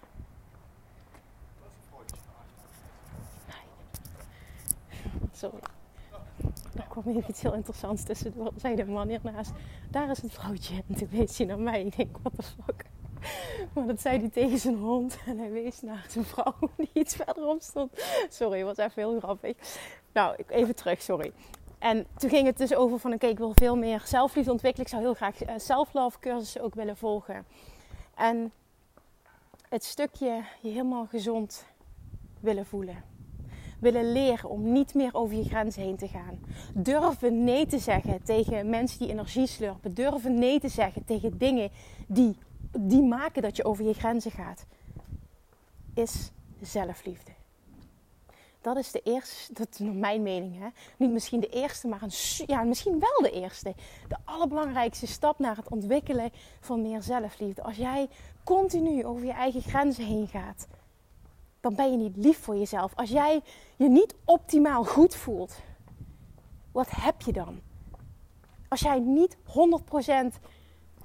Sorry. 5.33 5.59
Er 6.75 6.87
kwam 6.89 7.05
even 7.07 7.31
iets 7.31 7.43
heel 7.43 7.55
interessants 7.55 8.03
tussendoor. 8.03 8.53
Zei 8.57 8.75
de 8.75 8.85
man 8.85 9.09
hiernaast. 9.09 9.53
Daar 9.91 10.11
is 10.11 10.23
een 10.23 10.31
vrouwtje. 10.31 10.83
En 10.89 10.95
toen 10.95 11.09
wees 11.11 11.39
hij 11.39 11.47
naar 11.47 11.59
mij. 11.59 11.85
Ik 11.85 11.97
denk, 11.97 12.17
what 12.23 12.33
the 12.37 12.43
fuck. 12.43 12.85
Maar 13.75 13.87
dat 13.87 14.01
zei 14.01 14.19
hij 14.19 14.29
tegen 14.29 14.59
zijn 14.59 14.77
hond. 14.77 15.19
En 15.27 15.39
hij 15.39 15.51
wees 15.51 15.83
naar 15.83 16.07
zijn 16.09 16.25
vrouw 16.25 16.55
die 16.77 16.91
iets 16.93 17.15
verderop 17.15 17.63
stond. 17.63 17.91
Sorry, 18.29 18.65
was 18.65 18.77
even 18.77 18.93
heel 19.03 19.21
grappig. 19.21 19.57
Nou, 20.13 20.37
even 20.49 20.75
terug, 20.75 21.03
sorry. 21.03 21.33
En 21.79 22.07
toen 22.17 22.31
ging 22.31 22.47
het 22.47 22.59
dus 22.59 22.75
over 22.75 22.99
van, 22.99 23.13
oké, 23.13 23.27
ik 23.27 23.39
wil 23.39 23.53
veel 23.55 23.77
meer 23.77 24.03
zelfliefde 24.05 24.51
ontwikkelen. 24.51 24.87
Ik 24.87 24.93
zou 24.93 25.03
heel 25.03 25.15
graag 25.15 25.43
uh, 25.43 25.55
self-love 25.57 26.19
cursussen 26.19 26.63
ook 26.63 26.75
willen 26.75 26.97
volgen. 26.97 27.47
En 28.14 28.52
het 29.68 29.85
stukje 29.85 30.44
je 30.62 30.68
helemaal 30.68 31.06
gezond 31.06 31.64
willen 32.40 32.66
voelen. 32.66 33.04
Willen 33.80 34.12
leren 34.12 34.50
om 34.50 34.73
niet 34.73 34.94
meer 34.94 35.14
over 35.14 35.37
je 35.37 35.44
grenzen 35.44 35.83
heen 35.83 35.97
te 35.97 36.09
gaan. 36.09 36.38
Durven 36.75 37.44
nee 37.44 37.66
te 37.66 37.78
zeggen 37.78 38.23
tegen 38.23 38.71
mensen 38.71 38.99
die 38.99 39.09
energie 39.09 39.47
slurpen. 39.47 39.94
Durven 39.94 40.38
nee 40.38 40.61
te 40.61 40.68
zeggen 40.68 41.04
tegen 41.04 41.38
dingen 41.38 41.71
die, 42.06 42.37
die 42.78 43.02
maken 43.02 43.42
dat 43.42 43.56
je 43.56 43.64
over 43.64 43.85
je 43.85 43.94
grenzen 43.94 44.30
gaat. 44.30 44.66
Is 45.94 46.30
zelfliefde. 46.61 47.30
Dat 48.64 48.76
is 48.76 48.90
de 48.90 49.00
eerste, 49.00 49.52
dat 49.52 49.68
is 49.71 49.78
mijn 49.78 50.23
mening, 50.23 50.59
hè? 50.59 50.68
niet 50.97 51.11
misschien 51.11 51.40
de 51.40 51.49
eerste, 51.49 51.88
maar 51.88 52.02
een, 52.02 52.11
ja, 52.47 52.62
misschien 52.62 52.99
wel 52.99 53.18
de 53.23 53.30
eerste. 53.30 53.75
De 54.09 54.16
allerbelangrijkste 54.25 55.06
stap 55.06 55.38
naar 55.38 55.56
het 55.56 55.68
ontwikkelen 55.68 56.30
van 56.61 56.83
meer 56.83 57.02
zelfliefde. 57.02 57.62
Als 57.62 57.76
jij 57.76 58.09
continu 58.44 59.04
over 59.04 59.25
je 59.25 59.33
eigen 59.33 59.62
grenzen 59.62 60.04
heen 60.04 60.26
gaat, 60.26 60.66
dan 61.61 61.75
ben 61.75 61.90
je 61.90 61.97
niet 61.97 62.16
lief 62.16 62.38
voor 62.38 62.56
jezelf. 62.56 62.92
Als 62.94 63.11
jij 63.11 63.40
je 63.76 63.88
niet 63.88 64.14
optimaal 64.25 64.85
goed 64.85 65.14
voelt, 65.14 65.56
wat 66.73 66.90
heb 66.90 67.21
je 67.23 67.33
dan? 67.33 67.61
Als 68.68 68.80
jij 68.80 68.99
niet 68.99 69.37
100% 69.37 69.40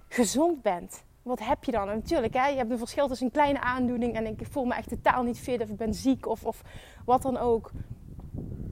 gezond 0.08 0.62
bent, 0.62 1.04
wat 1.30 1.48
heb 1.48 1.64
je 1.64 1.72
dan? 1.72 1.88
Natuurlijk, 1.88 2.34
hè, 2.34 2.48
je 2.48 2.58
hebt 2.58 2.72
een 2.72 2.78
verschil 2.78 3.08
tussen 3.08 3.26
een 3.26 3.32
kleine 3.32 3.62
aandoening 3.62 4.16
en 4.16 4.26
ik 4.26 4.40
voel 4.50 4.66
me 4.66 4.76
echt 4.76 4.90
totaal 4.90 5.24
niet 5.24 5.40
fit 5.40 5.62
of 5.62 5.70
ik 5.70 5.78
ben 5.78 5.94
ziek 5.94 6.28
of, 6.28 6.46
of 6.46 6.62
wat 7.06 7.22
dan 7.22 7.38
ook. 7.38 7.72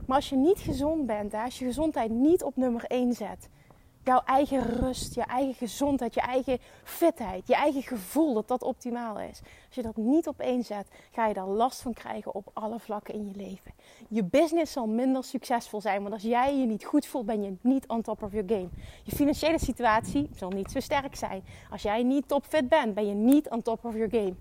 Maar 0.05 0.15
als 0.15 0.29
je 0.29 0.35
niet 0.35 0.59
gezond 0.59 1.05
bent, 1.05 1.31
hè, 1.31 1.41
als 1.43 1.59
je 1.59 1.65
gezondheid 1.65 2.11
niet 2.11 2.43
op 2.43 2.55
nummer 2.55 2.83
1 2.83 3.13
zet, 3.13 3.49
jouw 4.07 4.21
eigen 4.25 4.61
rust, 4.61 5.15
je 5.15 5.21
eigen 5.21 5.53
gezondheid, 5.53 6.13
je 6.13 6.21
eigen 6.21 6.59
fitheid, 6.83 7.47
je 7.47 7.55
eigen 7.55 7.81
gevoel 7.81 8.33
dat 8.33 8.47
dat 8.47 8.63
optimaal 8.63 9.19
is. 9.19 9.39
Als 9.65 9.75
je 9.75 9.81
dat 9.81 9.95
niet 9.95 10.27
op 10.27 10.39
één 10.39 10.63
zet, 10.63 10.87
ga 11.11 11.27
je 11.27 11.33
daar 11.33 11.47
last 11.47 11.81
van 11.81 11.93
krijgen 11.93 12.33
op 12.33 12.49
alle 12.53 12.79
vlakken 12.79 13.13
in 13.13 13.25
je 13.25 13.35
leven. 13.35 13.71
Je 14.09 14.23
business 14.23 14.71
zal 14.71 14.87
minder 14.87 15.23
succesvol 15.23 15.81
zijn, 15.81 16.01
want 16.01 16.13
als 16.13 16.23
jij 16.23 16.57
je 16.57 16.65
niet 16.65 16.85
goed 16.85 17.05
voelt, 17.05 17.25
ben 17.25 17.43
je 17.43 17.55
niet 17.61 17.87
on 17.87 18.01
top 18.01 18.23
of 18.23 18.31
your 18.31 18.49
game. 18.49 18.69
Je 19.03 19.15
financiële 19.15 19.59
situatie 19.59 20.29
zal 20.35 20.49
niet 20.49 20.71
zo 20.71 20.79
sterk 20.79 21.15
zijn. 21.15 21.43
Als 21.71 21.81
jij 21.81 22.03
niet 22.03 22.27
topfit 22.27 22.69
bent, 22.69 22.93
ben 22.93 23.07
je 23.07 23.13
niet 23.13 23.49
on 23.49 23.61
top 23.61 23.85
of 23.85 23.93
your 23.93 24.09
game. 24.09 24.33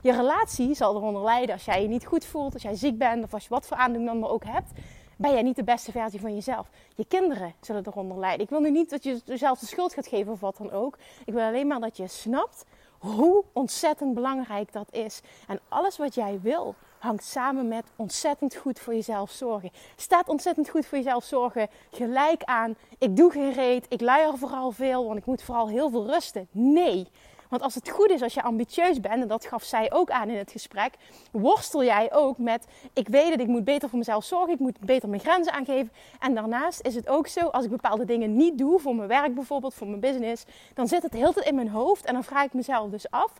Je 0.00 0.12
relatie 0.12 0.74
zal 0.74 0.96
eronder 0.96 1.22
lijden 1.22 1.54
als 1.54 1.64
jij 1.64 1.82
je 1.82 1.88
niet 1.88 2.06
goed 2.06 2.24
voelt, 2.24 2.52
als 2.52 2.62
jij 2.62 2.74
ziek 2.74 2.98
bent 2.98 3.24
of 3.24 3.34
als 3.34 3.42
je 3.42 3.48
wat 3.48 3.66
voor 3.66 3.76
aandoening 3.76 4.20
dan 4.20 4.30
ook 4.30 4.44
hebt 4.44 4.70
ben 5.16 5.32
jij 5.32 5.42
niet 5.42 5.56
de 5.56 5.64
beste 5.64 5.92
versie 5.92 6.20
van 6.20 6.34
jezelf. 6.34 6.68
Je 6.96 7.04
kinderen 7.04 7.54
zullen 7.60 7.86
eronder 7.86 8.18
lijden. 8.18 8.40
Ik 8.40 8.50
wil 8.50 8.60
nu 8.60 8.70
niet 8.70 8.90
dat 8.90 9.04
je 9.04 9.20
jezelf 9.24 9.58
de 9.58 9.66
schuld 9.66 9.92
gaat 9.92 10.06
geven 10.06 10.32
of 10.32 10.40
wat 10.40 10.56
dan 10.56 10.70
ook. 10.70 10.98
Ik 11.24 11.32
wil 11.32 11.42
alleen 11.42 11.66
maar 11.66 11.80
dat 11.80 11.96
je 11.96 12.08
snapt 12.08 12.64
hoe 12.98 13.44
ontzettend 13.52 14.14
belangrijk 14.14 14.72
dat 14.72 14.88
is. 14.92 15.20
En 15.48 15.60
alles 15.68 15.96
wat 15.96 16.14
jij 16.14 16.40
wil 16.42 16.74
hangt 16.98 17.24
samen 17.24 17.68
met 17.68 17.84
ontzettend 17.96 18.54
goed 18.54 18.78
voor 18.78 18.94
jezelf 18.94 19.30
zorgen. 19.30 19.70
Staat 19.96 20.28
ontzettend 20.28 20.68
goed 20.68 20.86
voor 20.86 20.98
jezelf 20.98 21.24
zorgen 21.24 21.68
gelijk 21.90 22.42
aan 22.44 22.76
ik 22.98 23.16
doe 23.16 23.30
geen 23.30 23.52
reet, 23.52 23.86
ik 23.88 24.00
luier 24.00 24.38
vooral 24.38 24.70
veel, 24.70 25.06
want 25.06 25.18
ik 25.18 25.26
moet 25.26 25.42
vooral 25.42 25.68
heel 25.68 25.90
veel 25.90 26.06
rusten. 26.06 26.48
Nee. 26.50 27.08
Want 27.48 27.62
als 27.62 27.74
het 27.74 27.90
goed 27.90 28.10
is, 28.10 28.22
als 28.22 28.34
je 28.34 28.42
ambitieus 28.42 29.00
bent, 29.00 29.22
en 29.22 29.28
dat 29.28 29.46
gaf 29.46 29.62
zij 29.62 29.92
ook 29.92 30.10
aan 30.10 30.28
in 30.28 30.36
het 30.36 30.50
gesprek, 30.50 30.94
worstel 31.30 31.84
jij 31.84 32.12
ook 32.12 32.38
met: 32.38 32.66
ik 32.92 33.08
weet 33.08 33.30
dat 33.30 33.40
ik 33.40 33.46
moet 33.46 33.64
beter 33.64 33.88
voor 33.88 33.98
mezelf 33.98 34.24
zorgen, 34.24 34.52
ik 34.52 34.58
moet 34.58 34.80
beter 34.80 35.08
mijn 35.08 35.20
grenzen 35.20 35.52
aangeven. 35.52 35.92
En 36.20 36.34
daarnaast 36.34 36.80
is 36.80 36.94
het 36.94 37.08
ook 37.08 37.26
zo, 37.26 37.40
als 37.46 37.64
ik 37.64 37.70
bepaalde 37.70 38.04
dingen 38.04 38.36
niet 38.36 38.58
doe, 38.58 38.78
voor 38.80 38.94
mijn 38.94 39.08
werk 39.08 39.34
bijvoorbeeld, 39.34 39.74
voor 39.74 39.86
mijn 39.86 40.00
business, 40.00 40.44
dan 40.74 40.88
zit 40.88 41.02
het 41.02 41.12
heel 41.12 41.32
tijd 41.32 41.46
in 41.46 41.54
mijn 41.54 41.68
hoofd 41.68 42.04
en 42.04 42.12
dan 42.14 42.24
vraag 42.24 42.44
ik 42.44 42.52
mezelf 42.52 42.90
dus 42.90 43.10
af: 43.10 43.32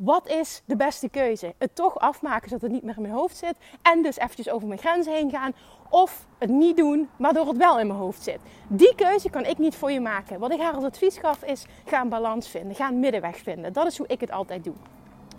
wat 0.00 0.28
is 0.28 0.62
de 0.64 0.76
beste 0.76 1.08
keuze? 1.08 1.54
Het 1.58 1.74
toch 1.74 1.98
afmaken 1.98 2.48
zodat 2.48 2.62
het 2.62 2.72
niet 2.72 2.82
meer 2.82 2.96
in 2.96 3.02
mijn 3.02 3.14
hoofd 3.14 3.36
zit. 3.36 3.54
En 3.82 4.02
dus 4.02 4.16
eventjes 4.18 4.50
over 4.50 4.68
mijn 4.68 4.80
grenzen 4.80 5.12
heen 5.12 5.30
gaan. 5.30 5.52
Of 5.90 6.26
het 6.38 6.50
niet 6.50 6.76
doen, 6.76 7.08
waardoor 7.16 7.46
het 7.46 7.56
wel 7.56 7.78
in 7.78 7.86
mijn 7.86 7.98
hoofd 7.98 8.22
zit. 8.22 8.38
Die 8.68 8.94
keuze 8.94 9.30
kan 9.30 9.44
ik 9.44 9.58
niet 9.58 9.74
voor 9.74 9.90
je 9.90 10.00
maken. 10.00 10.38
Wat 10.38 10.52
ik 10.52 10.60
haar 10.60 10.72
als 10.72 10.84
advies 10.84 11.18
gaf 11.18 11.42
is, 11.42 11.66
ga 11.84 12.00
een 12.00 12.08
balans 12.08 12.48
vinden. 12.48 12.74
Ga 12.74 12.88
een 12.88 13.00
middenweg 13.00 13.36
vinden. 13.36 13.72
Dat 13.72 13.86
is 13.86 13.98
hoe 13.98 14.06
ik 14.06 14.20
het 14.20 14.30
altijd 14.30 14.64
doe. 14.64 14.74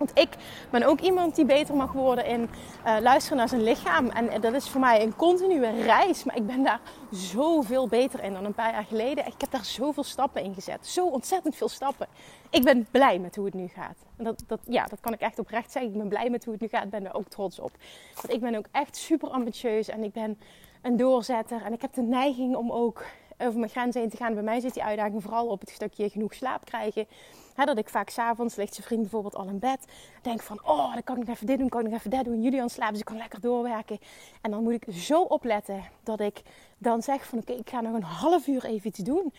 Want 0.02 0.20
ik 0.20 0.30
ben 0.70 0.84
ook 0.84 1.00
iemand 1.00 1.36
die 1.36 1.46
beter 1.46 1.76
mag 1.76 1.92
worden 1.92 2.26
in 2.26 2.42
uh, 2.86 2.98
luisteren 3.02 3.38
naar 3.38 3.50
zijn 3.50 3.64
lichaam. 3.64 4.10
En 4.10 4.42
dat 4.42 4.54
is 4.54 4.70
voor 4.70 4.80
mij 4.80 5.04
een 5.04 5.16
continue 5.16 5.82
reis. 5.82 6.24
Maar 6.24 6.36
ik 6.36 6.48
ben 6.48 6.64
daar 6.64 6.80
zoveel 7.12 7.88
beter 7.88 8.24
in 8.24 8.34
dan 8.34 8.46
een 8.46 8.54
paar 8.54 8.72
jaar 8.72 8.84
geleden. 8.84 9.26
Ik 9.26 9.34
heb 9.38 9.52
daar 9.52 9.66
zoveel 9.66 10.04
stappen 10.04 10.44
in 10.44 10.54
gezet. 10.54 10.88
Zo 10.88 11.08
ontzettend 11.08 11.56
veel 11.56 11.70
stappen. 11.70 12.08
Ik 12.50 12.64
ben 12.64 12.88
blij 12.92 13.20
met 13.20 13.36
hoe 13.36 13.46
het 13.46 13.54
nu 13.54 13.68
gaat. 13.68 13.98
En 14.18 14.24
dat, 14.24 14.44
dat, 14.48 14.60
ja, 14.68 14.86
dat 14.86 15.00
kan 15.00 15.14
ik 15.14 15.20
echt 15.20 15.40
oprecht 15.40 15.72
zeggen. 15.72 15.92
Ik 15.92 15.98
ben 15.98 16.08
blij 16.08 16.30
met 16.30 16.44
hoe 16.44 16.54
het 16.54 16.62
nu 16.62 16.68
gaat. 16.68 16.84
Ik 16.84 16.90
ben 16.90 17.06
er 17.06 17.14
ook 17.14 17.28
trots 17.30 17.60
op. 17.60 17.72
Want 18.16 18.34
ik 18.34 18.40
ben 18.40 18.56
ook 18.56 18.66
echt 18.72 18.96
super 18.96 19.30
ambitieus. 19.30 19.88
En 19.88 20.04
ik 20.04 20.14
ben 20.14 20.40
een 20.82 20.98
doorzetter. 20.98 21.62
En 21.66 21.74
ik 21.74 21.82
heb 21.82 21.94
de 21.94 22.02
neiging 22.02 22.56
om 22.56 22.72
ook 22.72 23.06
over 23.38 23.60
mijn 23.60 23.72
grenzen 23.72 24.02
heen 24.02 24.10
te 24.10 24.18
gaan. 24.18 24.34
Bij 24.34 24.44
mij 24.44 24.60
zit 24.60 24.74
die 24.74 24.84
uitdaging 24.84 25.22
vooral 25.22 25.48
op 25.48 25.60
het 25.60 25.70
stukje 25.70 26.10
genoeg 26.10 26.34
slaap 26.34 26.66
krijgen. 26.66 27.08
Dat 27.56 27.78
ik 27.78 27.90
vaak 27.90 28.10
s'avonds 28.10 28.56
ligt 28.56 28.74
zijn 28.74 28.88
vriend 28.88 29.02
bijvoorbeeld 29.02 29.36
al 29.36 29.48
in 29.48 29.60
bed. 29.60 29.86
Denk 30.22 30.42
van, 30.42 30.60
oh, 30.64 30.94
dan 30.94 31.04
kan 31.04 31.18
ik 31.18 31.28
nog 31.28 31.36
even 31.36 31.48
dit 31.48 31.58
doen, 31.58 31.70
kan 31.70 31.80
ik 31.80 31.90
nog 31.90 31.98
even 31.98 32.10
dat 32.10 32.26
doen. 32.26 32.42
Julian 32.42 32.70
slaapt, 32.70 32.92
dus 32.92 33.00
ik 33.00 33.06
kan 33.06 33.18
lekker 33.18 33.42
doorwerken. 33.42 34.00
En 34.42 34.52
dan 34.52 34.64
moet 34.64 34.74
ik 34.74 34.94
zo 34.94 35.22
opletten 35.22 35.84
dat 36.04 36.20
ik 36.20 36.42
dan 36.78 37.02
zeg 37.02 37.26
van, 37.26 37.40
oké, 37.40 37.54
ik 37.54 37.70
ga 37.70 37.82
nog 37.82 37.94
een 37.94 38.04
half 38.04 38.48
uur 38.48 38.66
even 38.66 38.88
iets 38.88 39.00
doen. 39.00 39.34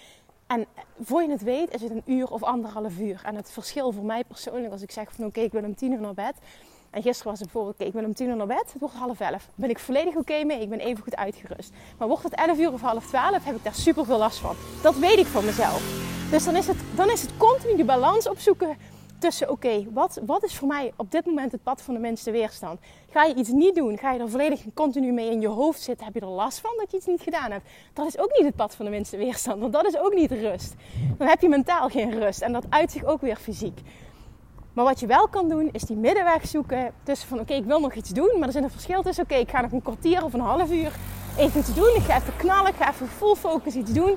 En 0.47 0.66
voor 1.00 1.23
je 1.23 1.31
het 1.31 1.42
weet 1.42 1.75
is 1.75 1.83
het 1.83 1.90
een 1.90 2.02
uur 2.04 2.31
of 2.31 2.42
anderhalf 2.42 2.99
uur. 2.99 3.23
En 3.25 3.35
het 3.35 3.50
verschil 3.50 3.92
voor 3.92 4.04
mij 4.04 4.25
persoonlijk, 4.25 4.73
als 4.73 4.83
ik 4.83 4.90
zeg 4.90 5.12
van 5.12 5.25
oké, 5.25 5.40
ik 5.40 5.52
wil 5.52 5.64
om 5.64 5.75
tien 5.75 5.92
uur 5.92 6.00
naar 6.00 6.14
bed. 6.14 6.35
En 6.92 7.02
gisteren 7.02 7.30
was 7.30 7.40
het 7.40 7.52
bijvoorbeeld, 7.52 7.75
oké, 7.75 7.84
ik 7.84 7.92
wil 7.92 8.04
om 8.04 8.14
tien 8.14 8.28
uur 8.28 8.37
naar 8.37 8.46
bed. 8.46 8.72
Het 8.72 8.80
wordt 8.80 8.94
half 8.94 9.20
elf. 9.20 9.49
Ben 9.54 9.70
ik 9.70 9.78
volledig 9.78 10.14
oké 10.14 10.44
mee. 10.44 10.61
Ik 10.61 10.68
ben 10.68 10.78
even 10.78 11.02
goed 11.02 11.16
uitgerust. 11.16 11.72
Maar 11.99 12.08
wordt 12.08 12.22
het 12.22 12.34
elf 12.34 12.58
uur 12.58 12.72
of 12.72 12.80
half 12.80 13.06
twaalf, 13.06 13.44
heb 13.44 13.56
ik 13.56 13.64
daar 13.64 13.75
super 13.75 14.04
veel 14.04 14.18
last 14.18 14.38
van. 14.38 14.56
Dat 14.82 14.96
weet 14.96 15.18
ik 15.18 15.26
van 15.26 15.44
mezelf. 15.44 16.11
Dus 16.30 16.44
dan 16.44 16.56
is 16.56 16.66
het, 16.66 16.76
dan 16.94 17.11
is 17.11 17.22
het 17.22 17.37
continu 17.37 17.76
de 17.76 17.84
balans 17.84 18.28
opzoeken 18.28 18.76
tussen, 19.18 19.50
oké, 19.50 19.87
wat, 19.92 20.20
wat 20.26 20.44
is 20.44 20.56
voor 20.56 20.68
mij 20.68 20.92
op 20.96 21.11
dit 21.11 21.26
moment 21.26 21.52
het 21.52 21.62
pad 21.62 21.82
van 21.82 21.94
de 21.94 22.00
minste 22.00 22.30
weerstand? 22.30 22.80
Ga 23.11 23.25
je 23.25 23.34
iets 23.34 23.49
niet 23.49 23.75
doen? 23.75 23.99
Ga 23.99 24.12
je 24.12 24.20
er 24.20 24.30
volledig 24.30 24.61
continu 24.75 25.12
mee 25.12 25.30
in 25.30 25.40
je 25.40 25.49
hoofd 25.49 25.80
zitten? 25.80 26.04
Heb 26.04 26.14
je 26.14 26.20
er 26.20 26.26
last 26.26 26.61
van 26.61 26.70
dat 26.76 26.90
je 26.90 26.96
iets 26.96 27.06
niet 27.06 27.20
gedaan 27.20 27.50
hebt? 27.50 27.68
Dat 27.92 28.06
is 28.06 28.18
ook 28.18 28.32
niet 28.37 28.46
het 28.46 28.56
pad 28.56 28.75
van 28.75 28.84
de 28.84 28.90
minste 28.90 29.16
weerstand, 29.16 29.61
want 29.61 29.72
dat 29.72 29.87
is 29.87 29.99
ook 29.99 30.14
niet 30.14 30.30
rust. 30.30 30.75
Dan 31.18 31.28
heb 31.28 31.40
je 31.40 31.49
mentaal 31.49 31.88
geen 31.88 32.18
rust 32.18 32.40
en 32.40 32.52
dat 32.52 32.64
uit 32.68 32.92
zich 32.92 33.04
ook 33.04 33.20
weer 33.20 33.37
fysiek. 33.37 33.80
Maar 34.73 34.85
wat 34.85 35.00
je 35.00 35.07
wel 35.07 35.29
kan 35.29 35.49
doen, 35.49 35.69
is 35.73 35.83
die 35.83 35.97
middenweg 35.97 36.47
zoeken 36.47 36.93
tussen 37.02 37.29
van 37.29 37.41
oké, 37.41 37.55
ik 37.55 37.64
wil 37.64 37.81
nog 37.81 37.95
iets 37.95 38.11
doen, 38.11 38.38
maar 38.38 38.47
er 38.47 38.52
zit 38.52 38.62
een 38.62 38.71
verschil 38.71 39.02
tussen 39.02 39.25
oké, 39.25 39.35
ik 39.35 39.50
ga 39.50 39.61
nog 39.61 39.73
een 39.73 39.83
kwartier 39.83 40.25
of 40.25 40.33
een 40.33 40.41
half 40.41 40.71
uur 40.71 40.93
even 41.37 41.61
iets 41.61 41.75
doen. 41.75 41.95
Ik 41.97 42.02
ga 42.02 42.17
even 42.17 42.37
knallen, 42.37 42.71
ik 42.71 42.76
ga 42.76 42.91
even 42.91 43.09
full 43.09 43.35
focus 43.35 43.75
iets 43.75 43.93
doen. 43.93 44.17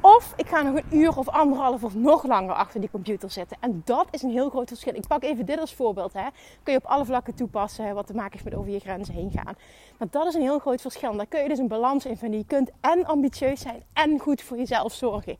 Of 0.00 0.32
ik 0.36 0.46
ga 0.46 0.62
nog 0.62 0.74
een 0.74 0.98
uur 0.98 1.16
of 1.16 1.28
anderhalf 1.28 1.84
of 1.84 1.94
nog 1.94 2.26
langer 2.26 2.54
achter 2.54 2.80
die 2.80 2.90
computer 2.90 3.30
zitten. 3.30 3.56
En 3.60 3.82
dat 3.84 4.06
is 4.10 4.22
een 4.22 4.30
heel 4.30 4.50
groot 4.50 4.68
verschil. 4.68 4.94
Ik 4.94 5.06
pak 5.06 5.22
even 5.22 5.46
dit 5.46 5.60
als 5.60 5.74
voorbeeld. 5.74 6.12
Hè. 6.12 6.26
Kun 6.62 6.72
je 6.72 6.78
op 6.78 6.84
alle 6.84 7.04
vlakken 7.04 7.34
toepassen 7.34 7.94
wat 7.94 8.06
te 8.06 8.14
maken 8.14 8.32
heeft 8.32 8.44
met 8.44 8.54
over 8.54 8.72
je 8.72 8.78
grenzen 8.78 9.14
heen 9.14 9.30
gaan. 9.30 9.54
Maar 9.98 10.08
dat 10.10 10.26
is 10.26 10.34
een 10.34 10.40
heel 10.40 10.58
groot 10.58 10.80
verschil. 10.80 11.16
daar 11.16 11.26
kun 11.26 11.42
je 11.42 11.48
dus 11.48 11.58
een 11.58 11.68
balans 11.68 12.06
in 12.06 12.16
vinden. 12.16 12.38
Je 12.38 12.46
kunt 12.46 12.70
en 12.80 13.06
ambitieus 13.06 13.60
zijn 13.60 13.82
en 13.92 14.18
goed 14.18 14.42
voor 14.42 14.56
jezelf 14.56 14.92
zorgen. 14.92 15.36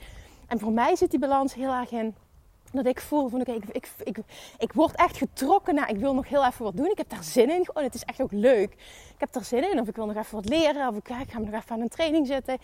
En 0.47 0.59
voor 0.59 0.73
mij 0.73 0.97
zit 0.97 1.11
die 1.11 1.21
balans 1.21 1.55
heel 1.55 1.73
erg 1.73 1.91
in 1.91 2.15
dat 2.73 2.87
ik 2.87 3.01
voel 3.01 3.29
van 3.29 3.41
oké, 3.41 3.53
ik, 3.53 3.65
ik, 3.73 3.89
ik, 4.03 4.19
ik, 4.59 4.73
word 4.73 4.95
echt 4.95 5.17
getrokken 5.17 5.75
naar 5.75 5.91
ik 5.91 5.97
wil 5.97 6.15
nog 6.15 6.29
heel 6.29 6.47
even 6.47 6.65
wat 6.65 6.77
doen. 6.77 6.91
Ik 6.91 6.99
heb 6.99 7.09
daar 7.09 7.25
zin 7.25 7.51
in. 7.51 7.65
Gewoon, 7.65 7.83
het 7.83 7.95
is 7.95 8.05
echt 8.05 8.21
ook 8.21 8.33
leuk. 8.33 8.73
Ik 9.15 9.17
heb 9.19 9.33
daar 9.33 9.45
zin 9.45 9.71
in. 9.71 9.81
Of 9.81 9.89
ik 9.89 9.97
wil 9.97 10.07
nog 10.07 10.17
even 10.17 10.35
wat 10.35 10.49
leren. 10.49 10.89
Of 10.89 10.97
ik, 10.97 11.09
ga 11.29 11.39
nog 11.39 11.53
even 11.53 11.71
aan 11.71 11.81
een 11.81 11.89
training 11.89 12.27
zitten. 12.27 12.59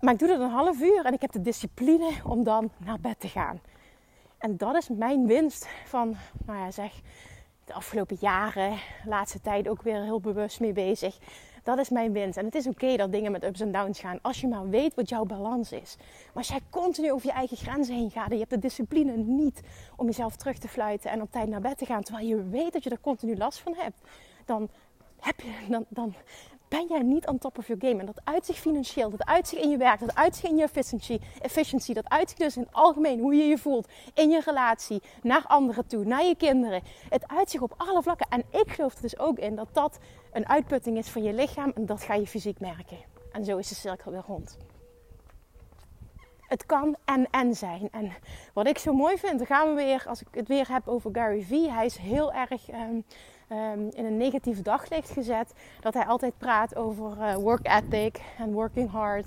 Maar 0.00 0.12
ik 0.12 0.18
doe 0.18 0.28
dat 0.28 0.40
een 0.40 0.50
half 0.50 0.80
uur 0.80 1.04
en 1.04 1.12
ik 1.12 1.20
heb 1.20 1.32
de 1.32 1.40
discipline 1.40 2.10
om 2.24 2.44
dan 2.44 2.70
naar 2.76 3.00
bed 3.00 3.20
te 3.20 3.28
gaan. 3.28 3.60
En 4.38 4.56
dat 4.56 4.76
is 4.76 4.88
mijn 4.88 5.26
winst 5.26 5.68
van, 5.84 6.16
nou 6.46 6.58
ja, 6.58 6.70
zeg, 6.70 7.00
de 7.64 7.72
afgelopen 7.72 8.16
jaren, 8.20 8.78
laatste 9.04 9.40
tijd 9.40 9.68
ook 9.68 9.82
weer 9.82 10.02
heel 10.02 10.20
bewust 10.20 10.60
mee 10.60 10.72
bezig. 10.72 11.18
Dat 11.64 11.78
is 11.78 11.88
mijn 11.88 12.12
winst. 12.12 12.38
En 12.38 12.44
het 12.44 12.54
is 12.54 12.66
oké 12.66 12.96
dat 12.96 13.12
dingen 13.12 13.32
met 13.32 13.44
ups 13.44 13.60
en 13.60 13.72
downs 13.72 14.00
gaan. 14.00 14.18
Als 14.22 14.40
je 14.40 14.48
maar 14.48 14.68
weet 14.68 14.94
wat 14.94 15.08
jouw 15.08 15.24
balans 15.24 15.72
is. 15.72 15.96
Maar 15.98 16.32
als 16.34 16.48
jij 16.48 16.60
continu 16.70 17.12
over 17.12 17.26
je 17.26 17.32
eigen 17.32 17.56
grenzen 17.56 17.94
heen 17.94 18.10
gaat. 18.10 18.26
En 18.26 18.32
je 18.32 18.38
hebt 18.38 18.50
de 18.50 18.58
discipline 18.58 19.16
niet 19.16 19.60
om 19.96 20.06
jezelf 20.06 20.36
terug 20.36 20.58
te 20.58 20.68
fluiten. 20.68 21.10
En 21.10 21.22
op 21.22 21.30
tijd 21.30 21.48
naar 21.48 21.60
bed 21.60 21.78
te 21.78 21.86
gaan. 21.86 22.02
Terwijl 22.02 22.26
je 22.26 22.48
weet 22.48 22.72
dat 22.72 22.84
je 22.84 22.90
er 22.90 23.00
continu 23.00 23.36
last 23.36 23.58
van 23.58 23.74
hebt. 23.76 24.00
Dan, 24.44 24.68
heb 25.20 25.40
je, 25.40 25.52
dan, 25.68 25.84
dan 25.88 26.14
ben 26.68 26.86
jij 26.88 27.02
niet 27.02 27.26
on 27.26 27.38
top 27.38 27.58
of 27.58 27.66
your 27.66 27.86
game. 27.86 28.00
En 28.00 28.06
dat 28.06 28.20
uitzicht 28.24 28.58
financieel, 28.58 29.10
dat 29.10 29.24
uitzicht 29.24 29.62
in 29.62 29.70
je 29.70 29.76
werk, 29.76 30.00
dat 30.00 30.14
uitzicht 30.14 30.52
in 30.52 30.56
je 30.56 30.62
efficiency, 30.62 31.18
efficiency 31.40 31.92
dat 31.92 32.08
uitzicht 32.08 32.40
dus 32.40 32.56
in 32.56 32.62
het 32.62 32.72
algemeen 32.72 33.20
hoe 33.20 33.34
je 33.34 33.44
je 33.44 33.58
voelt 33.58 33.88
in 34.14 34.30
je 34.30 34.40
relatie, 34.44 35.02
naar 35.22 35.44
anderen 35.46 35.86
toe, 35.86 36.04
naar 36.04 36.24
je 36.24 36.36
kinderen. 36.36 36.82
Het 37.08 37.28
uitzicht 37.28 37.62
op 37.62 37.74
alle 37.76 38.02
vlakken. 38.02 38.26
En 38.28 38.44
ik 38.50 38.72
geloof 38.72 38.94
er 38.94 39.02
dus 39.02 39.18
ook 39.18 39.38
in 39.38 39.54
dat 39.54 39.68
dat 39.72 39.98
een 40.34 40.48
uitputting 40.48 40.98
is 40.98 41.08
van 41.08 41.22
je 41.22 41.32
lichaam 41.32 41.72
en 41.74 41.86
dat 41.86 42.02
ga 42.02 42.14
je 42.14 42.26
fysiek 42.26 42.60
merken. 42.60 42.98
En 43.32 43.44
zo 43.44 43.56
is 43.56 43.68
de 43.68 43.74
cirkel 43.74 44.10
weer 44.10 44.24
rond. 44.26 44.58
Het 46.40 46.66
kan 46.66 46.96
en 47.04 47.26
en 47.30 47.54
zijn. 47.54 47.88
En 47.90 48.12
wat 48.52 48.66
ik 48.66 48.78
zo 48.78 48.92
mooi 48.92 49.18
vind, 49.18 49.38
dan 49.38 49.46
gaan 49.46 49.68
we 49.68 49.74
weer, 49.74 50.04
als 50.06 50.20
ik 50.20 50.26
het 50.30 50.48
weer 50.48 50.72
heb 50.72 50.88
over 50.88 51.10
Gary 51.12 51.42
Vee. 51.42 51.70
Hij 51.70 51.84
is 51.84 51.96
heel 51.96 52.32
erg 52.32 52.68
ehm, 52.68 53.00
Ehm, 53.48 53.88
in 53.90 54.04
een 54.04 54.16
negatief 54.16 54.62
daglicht 54.62 55.10
gezet. 55.10 55.54
Dat 55.80 55.94
hij 55.94 56.06
altijd 56.06 56.38
praat 56.38 56.76
over 56.76 57.16
uh, 57.18 57.34
work 57.34 57.66
ethic 57.66 58.20
en 58.38 58.52
working 58.52 58.90
hard. 58.90 59.26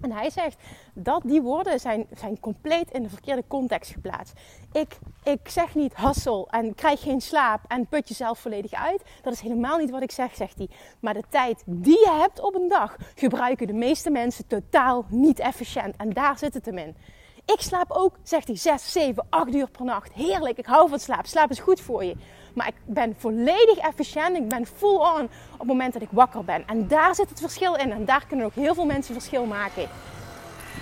En 0.00 0.12
hij 0.12 0.30
zegt 0.30 0.56
dat 0.94 1.22
die 1.22 1.42
woorden 1.42 1.80
zijn, 1.80 2.06
zijn 2.16 2.40
compleet 2.40 2.90
in 2.90 3.02
de 3.02 3.08
verkeerde 3.08 3.44
context 3.46 3.92
geplaatst. 3.92 4.40
Ik, 4.72 4.98
ik 5.22 5.48
zeg 5.48 5.74
niet 5.74 5.94
hassel 5.94 6.48
en 6.50 6.74
krijg 6.74 7.00
geen 7.00 7.20
slaap 7.20 7.60
en 7.68 7.86
put 7.86 8.08
jezelf 8.08 8.38
volledig 8.38 8.72
uit. 8.72 9.02
Dat 9.22 9.32
is 9.32 9.40
helemaal 9.40 9.78
niet 9.78 9.90
wat 9.90 10.02
ik 10.02 10.10
zeg, 10.10 10.34
zegt 10.34 10.58
hij. 10.58 10.68
Maar 11.00 11.14
de 11.14 11.24
tijd 11.28 11.62
die 11.66 11.98
je 11.98 12.16
hebt 12.20 12.40
op 12.40 12.54
een 12.54 12.68
dag 12.68 12.96
gebruiken 13.14 13.66
de 13.66 13.72
meeste 13.72 14.10
mensen 14.10 14.46
totaal 14.46 15.04
niet 15.08 15.38
efficiënt. 15.38 15.96
En 15.96 16.12
daar 16.12 16.38
zit 16.38 16.54
het 16.54 16.66
hem 16.66 16.78
in. 16.78 16.96
Ik 17.44 17.60
slaap 17.60 17.90
ook, 17.90 18.16
zegt 18.22 18.46
hij, 18.46 18.56
6, 18.56 18.92
7, 18.92 19.26
8 19.30 19.54
uur 19.54 19.70
per 19.70 19.84
nacht. 19.84 20.12
Heerlijk, 20.12 20.58
ik 20.58 20.66
hou 20.66 20.88
van 20.88 20.98
slaap. 20.98 21.26
Slaap 21.26 21.50
is 21.50 21.58
goed 21.58 21.80
voor 21.80 22.04
je. 22.04 22.16
Maar 22.60 22.68
ik 22.68 22.94
ben 22.94 23.14
volledig 23.18 23.78
efficiënt. 23.78 24.36
Ik 24.36 24.48
ben 24.48 24.66
full 24.66 24.96
on 24.96 25.22
op 25.52 25.58
het 25.58 25.66
moment 25.66 25.92
dat 25.92 26.02
ik 26.02 26.08
wakker 26.10 26.44
ben. 26.44 26.66
En 26.66 26.88
daar 26.88 27.14
zit 27.14 27.28
het 27.28 27.40
verschil 27.40 27.74
in. 27.74 27.92
En 27.92 28.04
daar 28.04 28.24
kunnen 28.28 28.46
ook 28.46 28.54
heel 28.54 28.74
veel 28.74 28.86
mensen 28.86 29.14
verschil 29.14 29.44
maken. 29.44 29.88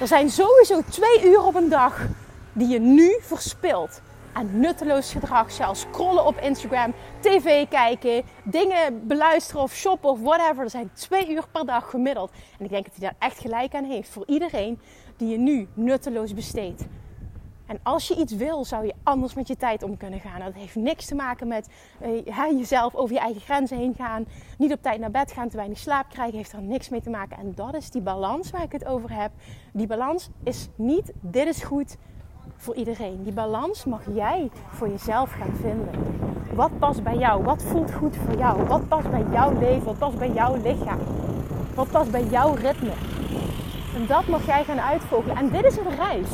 Er 0.01 0.07
zijn 0.07 0.31
sowieso 0.31 0.83
twee 0.91 1.31
uur 1.31 1.43
op 1.43 1.55
een 1.55 1.69
dag 1.69 2.07
die 2.53 2.69
je 2.69 2.79
nu 2.79 3.17
verspilt. 3.21 4.01
En 4.35 4.61
nutteloos 4.61 5.13
gedrag, 5.13 5.53
zelfs 5.53 5.81
scrollen 5.81 6.27
op 6.27 6.41
Instagram, 6.41 6.95
tv 7.21 7.69
kijken, 7.69 8.23
dingen 8.45 9.07
beluisteren 9.07 9.63
of 9.63 9.75
shoppen 9.75 10.11
of 10.11 10.21
whatever. 10.21 10.65
Er 10.65 10.71
zijn 10.71 10.91
twee 10.95 11.31
uur 11.31 11.45
per 11.53 11.67
dag 11.67 11.91
gemiddeld. 11.91 12.31
En 12.59 12.65
ik 12.65 12.71
denk 12.71 12.85
dat 12.85 12.95
hij 12.97 13.09
daar 13.09 13.29
echt 13.29 13.39
gelijk 13.39 13.75
aan 13.75 13.85
heeft 13.85 14.11
voor 14.11 14.25
iedereen 14.27 14.81
die 15.17 15.29
je 15.29 15.39
nu 15.39 15.69
nutteloos 15.75 16.35
besteedt. 16.35 16.85
En 17.69 17.79
als 17.83 18.09
je 18.09 18.17
iets 18.17 18.33
wil, 18.33 18.65
zou 18.65 18.87
je 18.87 18.95
anders 19.03 19.35
met 19.35 19.49
je 19.49 19.57
tijd 19.57 19.83
om 19.83 19.97
kunnen 19.97 20.21
gaan. 20.21 20.41
Dat 20.41 20.55
heeft 20.55 20.75
niks 20.75 21.07
te 21.07 21.15
maken 21.15 21.49
met 21.49 21.69
uh, 22.03 22.59
jezelf 22.59 22.95
over 22.95 23.15
je 23.15 23.21
eigen 23.21 23.41
grenzen 23.41 23.77
heen 23.77 23.95
gaan. 23.95 24.27
Niet 24.59 24.73
op 24.73 24.83
tijd 24.83 25.01
naar 25.01 25.11
bed 25.11 25.33
gaan, 25.33 25.49
te 25.49 25.57
weinig 25.57 25.79
slaap 25.79 26.09
krijgen. 26.09 26.37
Heeft 26.37 26.53
er 26.53 26.63
niks 26.63 26.89
mee 26.89 27.01
te 27.01 27.11
maken. 27.11 27.39
En 27.39 27.53
dat 27.55 27.75
is 27.75 27.91
die 27.91 28.03
balans 28.03 28.51
waar 28.51 28.63
ik 28.63 28.73
het 28.73 28.85
over 28.85 29.13
heb. 29.21 29.31
Die 29.73 29.87
balans 29.87 30.31
is 30.45 30.69
niet, 30.75 31.13
dit 31.21 31.47
is 31.47 31.63
goed 31.63 31.97
voor 32.57 32.75
iedereen. 32.75 33.23
Die 33.23 33.33
balans 33.33 33.85
mag 33.85 34.03
jij 34.15 34.51
voor 34.69 34.89
jezelf 34.89 35.31
gaan 35.31 35.55
vinden. 35.55 35.91
Wat 36.55 36.79
past 36.79 37.03
bij 37.03 37.17
jou? 37.17 37.45
Wat 37.45 37.63
voelt 37.63 37.93
goed 37.93 38.17
voor 38.17 38.39
jou? 38.39 38.67
Wat 38.67 38.89
past 38.89 39.11
bij 39.11 39.25
jouw 39.31 39.59
leven? 39.59 39.85
Wat 39.85 39.99
past 39.99 40.19
bij 40.19 40.31
jouw 40.31 40.57
lichaam? 40.63 40.99
Wat 41.75 41.91
past 41.91 42.11
bij 42.11 42.25
jouw 42.25 42.55
ritme? 42.55 42.93
En 43.95 44.07
dat 44.07 44.27
mag 44.27 44.47
jij 44.47 44.65
gaan 44.65 44.81
uitvogelen. 44.81 45.37
En 45.37 45.51
dit 45.51 45.65
is 45.65 45.77
een 45.77 45.97
reis. 45.97 46.29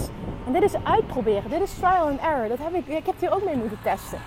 En 0.46 0.52
dit 0.52 0.62
is 0.62 0.74
uitproberen. 0.84 1.50
Dit 1.50 1.60
is 1.60 1.74
trial 1.74 2.06
and 2.06 2.20
error. 2.20 2.48
Dat 2.48 2.58
heb 2.58 2.74
ik, 2.74 2.86
ik 2.86 3.06
heb 3.06 3.14
hier 3.20 3.34
ook 3.34 3.44
mee 3.44 3.56
moeten 3.56 3.78
testen. 3.82 4.18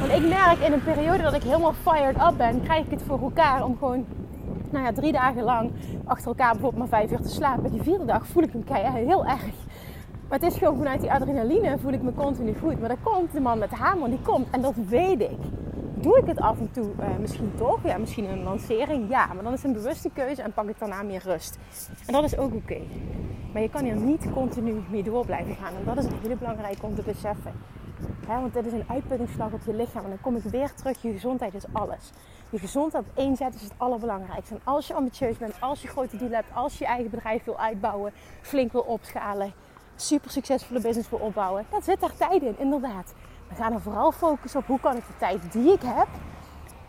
Want 0.00 0.12
ik 0.12 0.28
merk 0.28 0.58
in 0.58 0.72
een 0.72 0.82
periode 0.82 1.22
dat 1.22 1.34
ik 1.34 1.42
helemaal 1.42 1.72
fired 1.72 2.16
up 2.16 2.34
ben, 2.36 2.62
krijg 2.62 2.84
ik 2.84 2.90
het 2.90 3.02
voor 3.02 3.22
elkaar 3.22 3.64
om 3.64 3.76
gewoon 3.78 4.06
nou 4.70 4.84
ja, 4.84 4.92
drie 4.92 5.12
dagen 5.12 5.42
lang 5.42 5.70
achter 6.04 6.26
elkaar 6.26 6.52
bijvoorbeeld 6.52 6.90
maar 6.90 7.00
vijf 7.00 7.10
uur 7.10 7.20
te 7.20 7.28
slapen. 7.28 7.70
Die 7.70 7.82
vierde 7.82 8.04
dag 8.04 8.26
voel 8.26 8.42
ik 8.42 8.54
me 8.54 8.62
heel 8.78 9.26
erg. 9.26 9.44
Maar 10.28 10.38
het 10.38 10.52
is 10.52 10.58
gewoon 10.58 10.76
vanuit 10.76 11.00
die 11.00 11.12
adrenaline 11.12 11.78
voel 11.78 11.92
ik 11.92 12.02
me 12.02 12.14
continu 12.14 12.54
goed. 12.60 12.80
Maar 12.80 12.88
dan 12.88 13.02
komt 13.02 13.32
de 13.32 13.40
man 13.40 13.58
met 13.58 13.70
de 13.70 13.76
hamer, 13.76 14.08
die 14.08 14.20
komt. 14.22 14.46
En 14.50 14.60
dat 14.60 14.74
weet 14.88 15.20
ik. 15.20 15.38
Doe 16.00 16.18
ik 16.18 16.26
het 16.26 16.40
af 16.40 16.58
en 16.58 16.70
toe 16.72 16.90
uh, 17.00 17.16
misschien 17.20 17.52
toch? 17.56 17.78
Ja, 17.84 17.98
misschien 17.98 18.24
een 18.24 18.42
lancering. 18.42 19.08
Ja, 19.08 19.26
maar 19.26 19.42
dan 19.42 19.52
is 19.52 19.62
het 19.62 19.76
een 19.76 19.82
bewuste 19.82 20.10
keuze 20.12 20.42
en 20.42 20.52
pak 20.52 20.68
ik 20.68 20.78
daarna 20.78 21.02
meer 21.02 21.22
rust. 21.24 21.58
En 22.06 22.12
dat 22.12 22.24
is 22.24 22.36
ook 22.36 22.54
oké. 22.54 22.80
Maar 23.52 23.62
je 23.62 23.70
kan 23.70 23.84
hier 23.84 23.96
niet 23.96 24.32
continu 24.32 24.82
mee 24.90 25.02
door 25.02 25.24
blijven 25.24 25.54
gaan. 25.54 25.74
En 25.74 25.84
dat 25.84 25.96
is 25.96 26.04
een 26.04 26.18
hele 26.22 26.36
belangrijke 26.36 26.86
om 26.86 26.94
te 26.94 27.02
beseffen. 27.02 27.52
want 28.26 28.54
dit 28.54 28.66
is 28.66 28.72
een 28.72 28.84
uitputtingsslag 28.88 29.52
op 29.52 29.60
je 29.66 29.74
lichaam. 29.74 30.04
En 30.04 30.08
dan 30.08 30.20
kom 30.20 30.36
ik 30.36 30.42
weer 30.42 30.74
terug. 30.74 31.02
Je 31.02 31.12
gezondheid 31.12 31.54
is 31.54 31.64
alles. 31.72 32.10
Je 32.50 32.58
gezondheid 32.58 33.04
op 33.04 33.16
één 33.16 33.36
zet 33.36 33.54
is 33.54 33.62
het 33.62 33.72
allerbelangrijkste. 33.76 34.54
En 34.54 34.60
als 34.64 34.86
je 34.86 34.94
ambitieus 34.94 35.36
bent, 35.36 35.60
als 35.60 35.82
je 35.82 35.88
grote 35.88 36.16
doelen 36.16 36.36
hebt, 36.36 36.54
als 36.54 36.78
je 36.78 36.84
je 36.84 36.90
eigen 36.90 37.10
bedrijf 37.10 37.44
wil 37.44 37.58
uitbouwen, 37.58 38.12
flink 38.40 38.72
wil 38.72 38.80
opschalen, 38.80 39.52
super 39.96 40.30
succesvolle 40.30 40.80
business 40.80 41.10
wil 41.10 41.18
opbouwen, 41.18 41.64
dan 41.70 41.82
zit 41.82 42.00
daar 42.00 42.16
tijd 42.16 42.42
in, 42.42 42.58
inderdaad. 42.58 43.14
We 43.48 43.54
gaan 43.54 43.72
er 43.72 43.80
vooral 43.80 44.12
focussen 44.12 44.60
op 44.60 44.66
hoe 44.66 44.80
kan 44.80 44.96
ik 44.96 45.06
de 45.06 45.16
tijd 45.18 45.52
die 45.52 45.72
ik 45.72 45.82
heb 45.82 46.08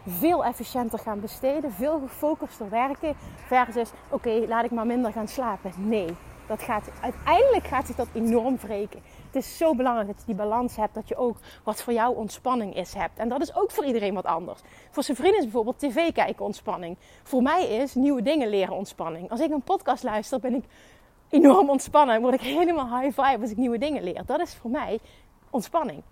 veel 0.08 0.46
efficiënter 0.46 1.00
gaan 1.00 1.20
besteden, 1.20 1.72
veel 1.72 2.00
gefocuster 2.00 2.70
werken 2.70 3.16
versus 3.48 3.92
oké, 4.10 4.46
laat 4.48 4.66
ik 4.66 4.72
maar 4.72 4.86
minder 4.86 5.12
gaan 5.12 5.28
slapen. 5.28 5.72
Nee, 5.78 6.16
dat 6.48 6.62
gaat, 6.62 6.90
uiteindelijk 7.02 7.68
gaat 7.68 7.88
zich 7.88 7.96
dat 7.96 8.08
enorm 8.14 8.58
wreken. 8.58 9.02
Het 9.26 9.36
is 9.36 9.58
zo 9.58 9.76
belangrijk 9.76 10.08
dat 10.08 10.20
je 10.20 10.26
die 10.26 10.36
balans 10.36 10.76
hebt, 10.76 10.94
dat 10.94 11.08
je 11.08 11.16
ook 11.16 11.38
wat 11.64 11.82
voor 11.82 11.94
jou 11.94 12.16
ontspanning 12.16 12.76
is 12.76 12.94
hebt. 12.94 13.20
En 13.20 13.30
dat 13.30 13.42
is 13.42 13.56
ook 13.56 13.72
voor 13.72 13.86
iedereen 13.86 14.14
wat 14.14 14.26
anders. 14.26 14.60
Voor 14.90 15.04
zijn 15.04 15.18
vrienden 15.18 15.40
is 15.40 15.46
bijvoorbeeld 15.46 15.80
tv 15.80 16.12
kijken 16.12 16.46
ontspanning. 16.46 16.98
Voor 17.24 17.42
mij 17.42 17.68
is 17.68 17.96
nieuwe 17.96 18.22
dingen 18.22 18.50
leren 18.50 18.76
ontspanning. 18.76 19.30
Als 19.30 19.40
ik 19.40 19.52
een 19.52 19.62
podcast 19.62 20.04
luister, 20.04 20.40
ben 20.40 20.54
ik 20.54 20.64
enorm 21.30 21.70
ontspannen. 21.70 22.22
Word 22.22 22.34
ik 22.34 22.42
helemaal 22.42 23.00
high 23.00 23.22
vibe 23.22 23.42
als 23.42 23.52
ik 23.52 23.58
nieuwe 23.58 23.78
dingen 23.78 24.04
leer. 24.04 24.26
Dat 24.26 24.40
is 24.40 24.56
voor 24.56 24.72
mij 24.72 25.00
ontspanning. 25.50 26.04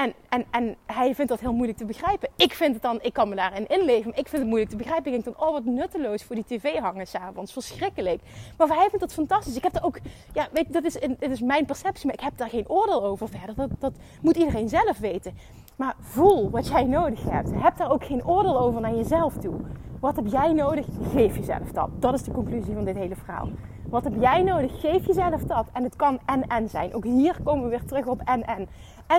En, 0.00 0.14
en, 0.28 0.44
en 0.50 0.76
hij 0.86 1.14
vindt 1.14 1.30
dat 1.30 1.40
heel 1.40 1.52
moeilijk 1.52 1.78
te 1.78 1.84
begrijpen. 1.84 2.28
Ik 2.36 2.52
vind 2.54 2.72
het 2.72 2.82
dan, 2.82 2.98
ik 3.02 3.12
kan 3.12 3.28
me 3.28 3.34
daarin 3.34 3.68
inleven. 3.68 4.10
Ik 4.10 4.28
vind 4.28 4.42
het 4.42 4.46
moeilijk 4.46 4.70
te 4.70 4.76
begrijpen. 4.76 5.12
Ik 5.12 5.22
denk 5.22 5.36
dan, 5.36 5.46
oh 5.46 5.52
wat 5.52 5.64
nutteloos 5.64 6.22
voor 6.22 6.34
die 6.34 6.44
tv 6.44 6.78
hangen 6.78 7.06
s'avonds. 7.06 7.52
Verschrikkelijk. 7.52 8.20
Maar 8.56 8.68
hij 8.68 8.88
vindt 8.88 9.00
dat 9.00 9.12
fantastisch. 9.12 9.56
Ik 9.56 9.62
heb 9.62 9.74
er 9.74 9.84
ook, 9.84 9.98
ja, 10.32 10.48
weet 10.52 10.66
je, 10.66 10.72
dat 10.72 10.84
is, 10.84 10.96
is 11.18 11.40
mijn 11.40 11.66
perceptie, 11.66 12.06
maar 12.06 12.14
ik 12.14 12.20
heb 12.20 12.36
daar 12.36 12.48
geen 12.48 12.68
oordeel 12.68 13.04
over 13.04 13.28
verder. 13.28 13.54
Dat, 13.54 13.70
dat 13.78 13.92
moet 14.22 14.36
iedereen 14.36 14.68
zelf 14.68 14.98
weten. 14.98 15.34
Maar 15.76 15.94
voel 16.00 16.50
wat 16.50 16.68
jij 16.68 16.84
nodig 16.84 17.22
hebt. 17.22 17.50
Heb 17.54 17.76
daar 17.76 17.90
ook 17.90 18.04
geen 18.04 18.26
oordeel 18.26 18.60
over 18.60 18.80
naar 18.80 18.94
jezelf 18.94 19.36
toe. 19.36 19.54
Wat 20.00 20.16
heb 20.16 20.26
jij 20.26 20.52
nodig? 20.52 20.86
Geef 21.12 21.36
jezelf 21.36 21.72
dat. 21.72 21.88
Dat 21.98 22.14
is 22.14 22.22
de 22.22 22.32
conclusie 22.32 22.74
van 22.74 22.84
dit 22.84 22.96
hele 22.96 23.16
verhaal. 23.16 23.48
Wat 23.90 24.04
heb 24.04 24.14
jij 24.20 24.42
nodig? 24.42 24.80
Geef 24.80 25.06
jezelf 25.06 25.42
dat. 25.42 25.66
En 25.72 25.82
het 25.82 25.96
kan 25.96 26.18
en-en 26.26 26.68
zijn. 26.68 26.94
Ook 26.94 27.04
hier 27.04 27.36
komen 27.44 27.64
we 27.64 27.70
weer 27.70 27.84
terug 27.84 28.06
op 28.06 28.20
en-en. 28.24 28.56
En 28.56 28.68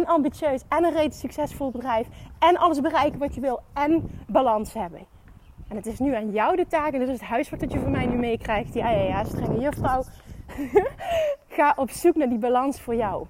ambitieus. 0.08 0.62
En 0.68 0.84
een 0.84 0.94
reeds 0.94 1.20
succesvol 1.20 1.72
bedrijf. 1.72 2.08
En 2.40 2.58
alles 2.58 2.80
bereiken 2.80 3.20
wat 3.20 3.36
je 3.36 3.42
wil. 3.42 3.62
En 3.74 4.10
balans 4.28 4.74
hebben. 4.74 5.06
En 5.68 5.76
het 5.76 5.86
is 5.86 6.00
nu 6.00 6.16
aan 6.16 6.32
jou 6.32 6.56
de 6.56 6.68
taak. 6.68 6.94
En 6.94 7.00
dit 7.00 7.08
is 7.08 7.20
het 7.20 7.30
huiswerk 7.30 7.62
dat 7.62 7.72
je 7.72 7.80
van 7.80 7.92
mij 7.92 8.06
nu 8.06 8.18
meekrijgt. 8.18 8.74
Ja, 8.74 8.90
ja, 8.90 9.04
ja, 9.04 9.24
strenge 9.24 9.60
juffrouw. 9.60 10.04
Ga 11.56 11.74
op 11.76 11.90
zoek 11.90 12.16
naar 12.16 12.30
die 12.30 12.38
balans 12.38 12.82
voor 12.82 12.96
jou. 12.96 13.26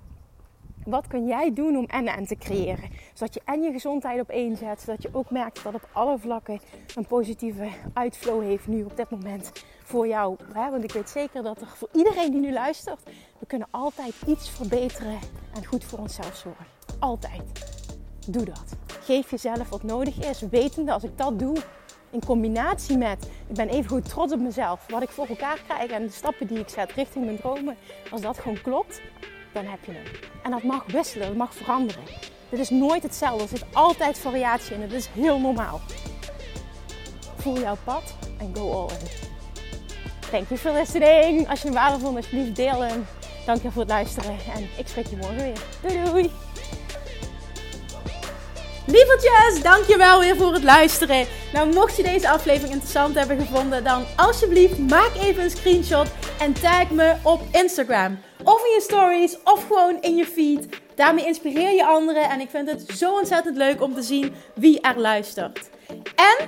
Wat 0.86 1.08
kun 1.08 1.26
jij 1.26 1.54
doen 1.54 1.78
om 1.78 1.86
en-en 1.86 2.26
te 2.26 2.36
creëren? 2.36 2.90
Zodat 3.14 3.34
je 3.34 3.42
en 3.46 3.62
je 3.62 3.72
gezondheid 3.72 4.22
op 4.22 4.30
één 4.30 4.58
zet. 4.58 4.82
Zodat 4.82 5.02
je 5.02 5.10
ook 5.12 5.30
merkt 5.30 5.64
dat 5.64 5.74
op 5.74 5.90
alle 5.92 6.18
vlakken 6.20 6.60
een 6.96 7.06
positieve 7.08 7.68
uitflow 7.94 8.42
heeft 8.42 8.68
nu 8.68 8.84
op 8.84 8.98
dit 8.98 9.10
moment 9.10 9.52
voor 9.92 10.08
jou. 10.08 10.36
Want 10.54 10.84
ik 10.84 10.92
weet 10.92 11.10
zeker 11.10 11.44
dat 11.44 11.62
er 11.62 11.68
voor 11.68 11.90
iedereen 11.94 12.32
die 12.32 12.42
nu 12.42 12.54
luistert, 12.54 13.00
we 13.40 13.46
kunnen 13.46 13.68
altijd 13.72 14.14
iets 14.26 14.50
verbeteren 14.50 15.20
en 15.54 15.66
goed 15.66 15.84
voor 15.84 16.00
onszelf 16.00 16.36
zorgen. 16.36 16.66
Altijd. 17.00 17.42
Doe 18.28 18.46
dat. 18.46 18.76
Geef 19.02 19.32
jezelf 19.32 19.70
wat 19.70 19.84
nodig 19.84 20.30
is. 20.30 20.42
Wetende 20.42 20.92
als 20.92 21.04
ik 21.04 21.18
dat 21.18 21.40
doe, 21.40 21.58
in 22.10 22.26
combinatie 22.26 22.98
met, 22.98 23.30
ik 23.48 23.56
ben 23.56 23.70
even 23.70 23.90
goed 23.90 24.10
trots 24.10 24.34
op 24.34 24.40
mezelf, 24.40 24.86
wat 24.90 25.02
ik 25.02 25.10
voor 25.10 25.28
elkaar 25.28 25.62
krijg 25.68 25.92
en 25.92 26.06
de 26.06 26.12
stappen 26.12 26.48
die 26.48 26.60
ik 26.60 26.70
zet 26.70 26.92
richting 26.92 27.26
mijn 27.26 27.38
dromen. 27.38 27.78
Als 28.12 28.22
dat 28.22 28.38
gewoon 28.40 28.62
klopt, 28.62 29.02
dan 29.54 29.66
heb 29.66 29.86
je 29.86 29.92
hem. 29.92 30.06
En 30.44 30.52
dat 30.52 30.64
mag 30.64 30.86
wisselen, 30.92 31.28
dat 31.28 31.38
mag 31.38 31.54
veranderen. 31.54 32.04
Dit 32.50 32.60
is 32.60 32.70
nooit 32.70 33.04
hetzelfde. 33.04 33.44
Er 33.44 33.50
zit 33.50 33.66
altijd 33.74 34.18
variatie 34.18 34.76
in. 34.76 34.82
Het 34.82 34.94
is 34.94 35.08
heel 35.08 35.40
normaal. 35.40 35.80
Voel 37.36 37.60
jouw 37.60 37.78
pad 37.84 38.16
en 38.40 38.56
go 38.56 38.72
all 38.72 38.90
in. 38.90 39.31
Thank 40.32 40.50
you 40.50 40.60
for 40.60 40.72
listening. 40.72 41.50
Als 41.50 41.62
je 41.62 41.66
hem 41.66 41.76
waardevol 41.76 42.06
vond, 42.06 42.18
alsjeblieft 42.18 42.56
deel 42.56 42.82
hem. 42.82 43.06
Dank 43.46 43.62
je 43.62 43.72
voor 43.72 43.82
het 43.82 43.92
luisteren 43.92 44.38
en 44.56 44.70
ik 44.78 44.88
spreek 44.88 45.08
je 45.08 45.16
morgen 45.16 45.44
weer. 45.44 45.62
Doei 45.82 46.04
doei! 46.04 46.32
Lievertjes, 48.86 49.64
dankjewel 49.64 50.20
weer 50.20 50.36
voor 50.36 50.54
het 50.54 50.64
luisteren. 50.64 51.26
Nou, 51.54 51.74
mocht 51.74 51.98
je 51.98 52.04
deze 52.04 52.30
aflevering 52.30 52.74
interessant 52.74 53.16
hebben 53.16 53.38
gevonden, 53.40 53.84
dan 53.84 54.06
alsjeblieft 54.16 54.78
maak 54.78 55.12
even 55.16 55.44
een 55.44 55.50
screenshot 55.50 56.08
en 56.40 56.54
tag 56.54 56.90
me 56.90 57.16
op 57.24 57.42
Instagram. 57.52 58.20
Of 58.44 58.66
in 58.66 58.72
je 58.74 58.82
stories, 58.82 59.38
of 59.44 59.68
gewoon 59.68 60.02
in 60.02 60.16
je 60.16 60.26
feed. 60.26 60.68
Daarmee 60.96 61.26
inspireer 61.26 61.72
je 61.72 61.86
anderen 61.86 62.30
en 62.30 62.40
ik 62.40 62.50
vind 62.50 62.70
het 62.70 62.98
zo 62.98 63.18
ontzettend 63.18 63.58
leuk 63.58 63.82
om 63.82 63.94
te 63.94 64.02
zien 64.02 64.34
wie 64.56 64.82
er 64.82 65.00
luistert. 65.00 65.70
En 66.16 66.48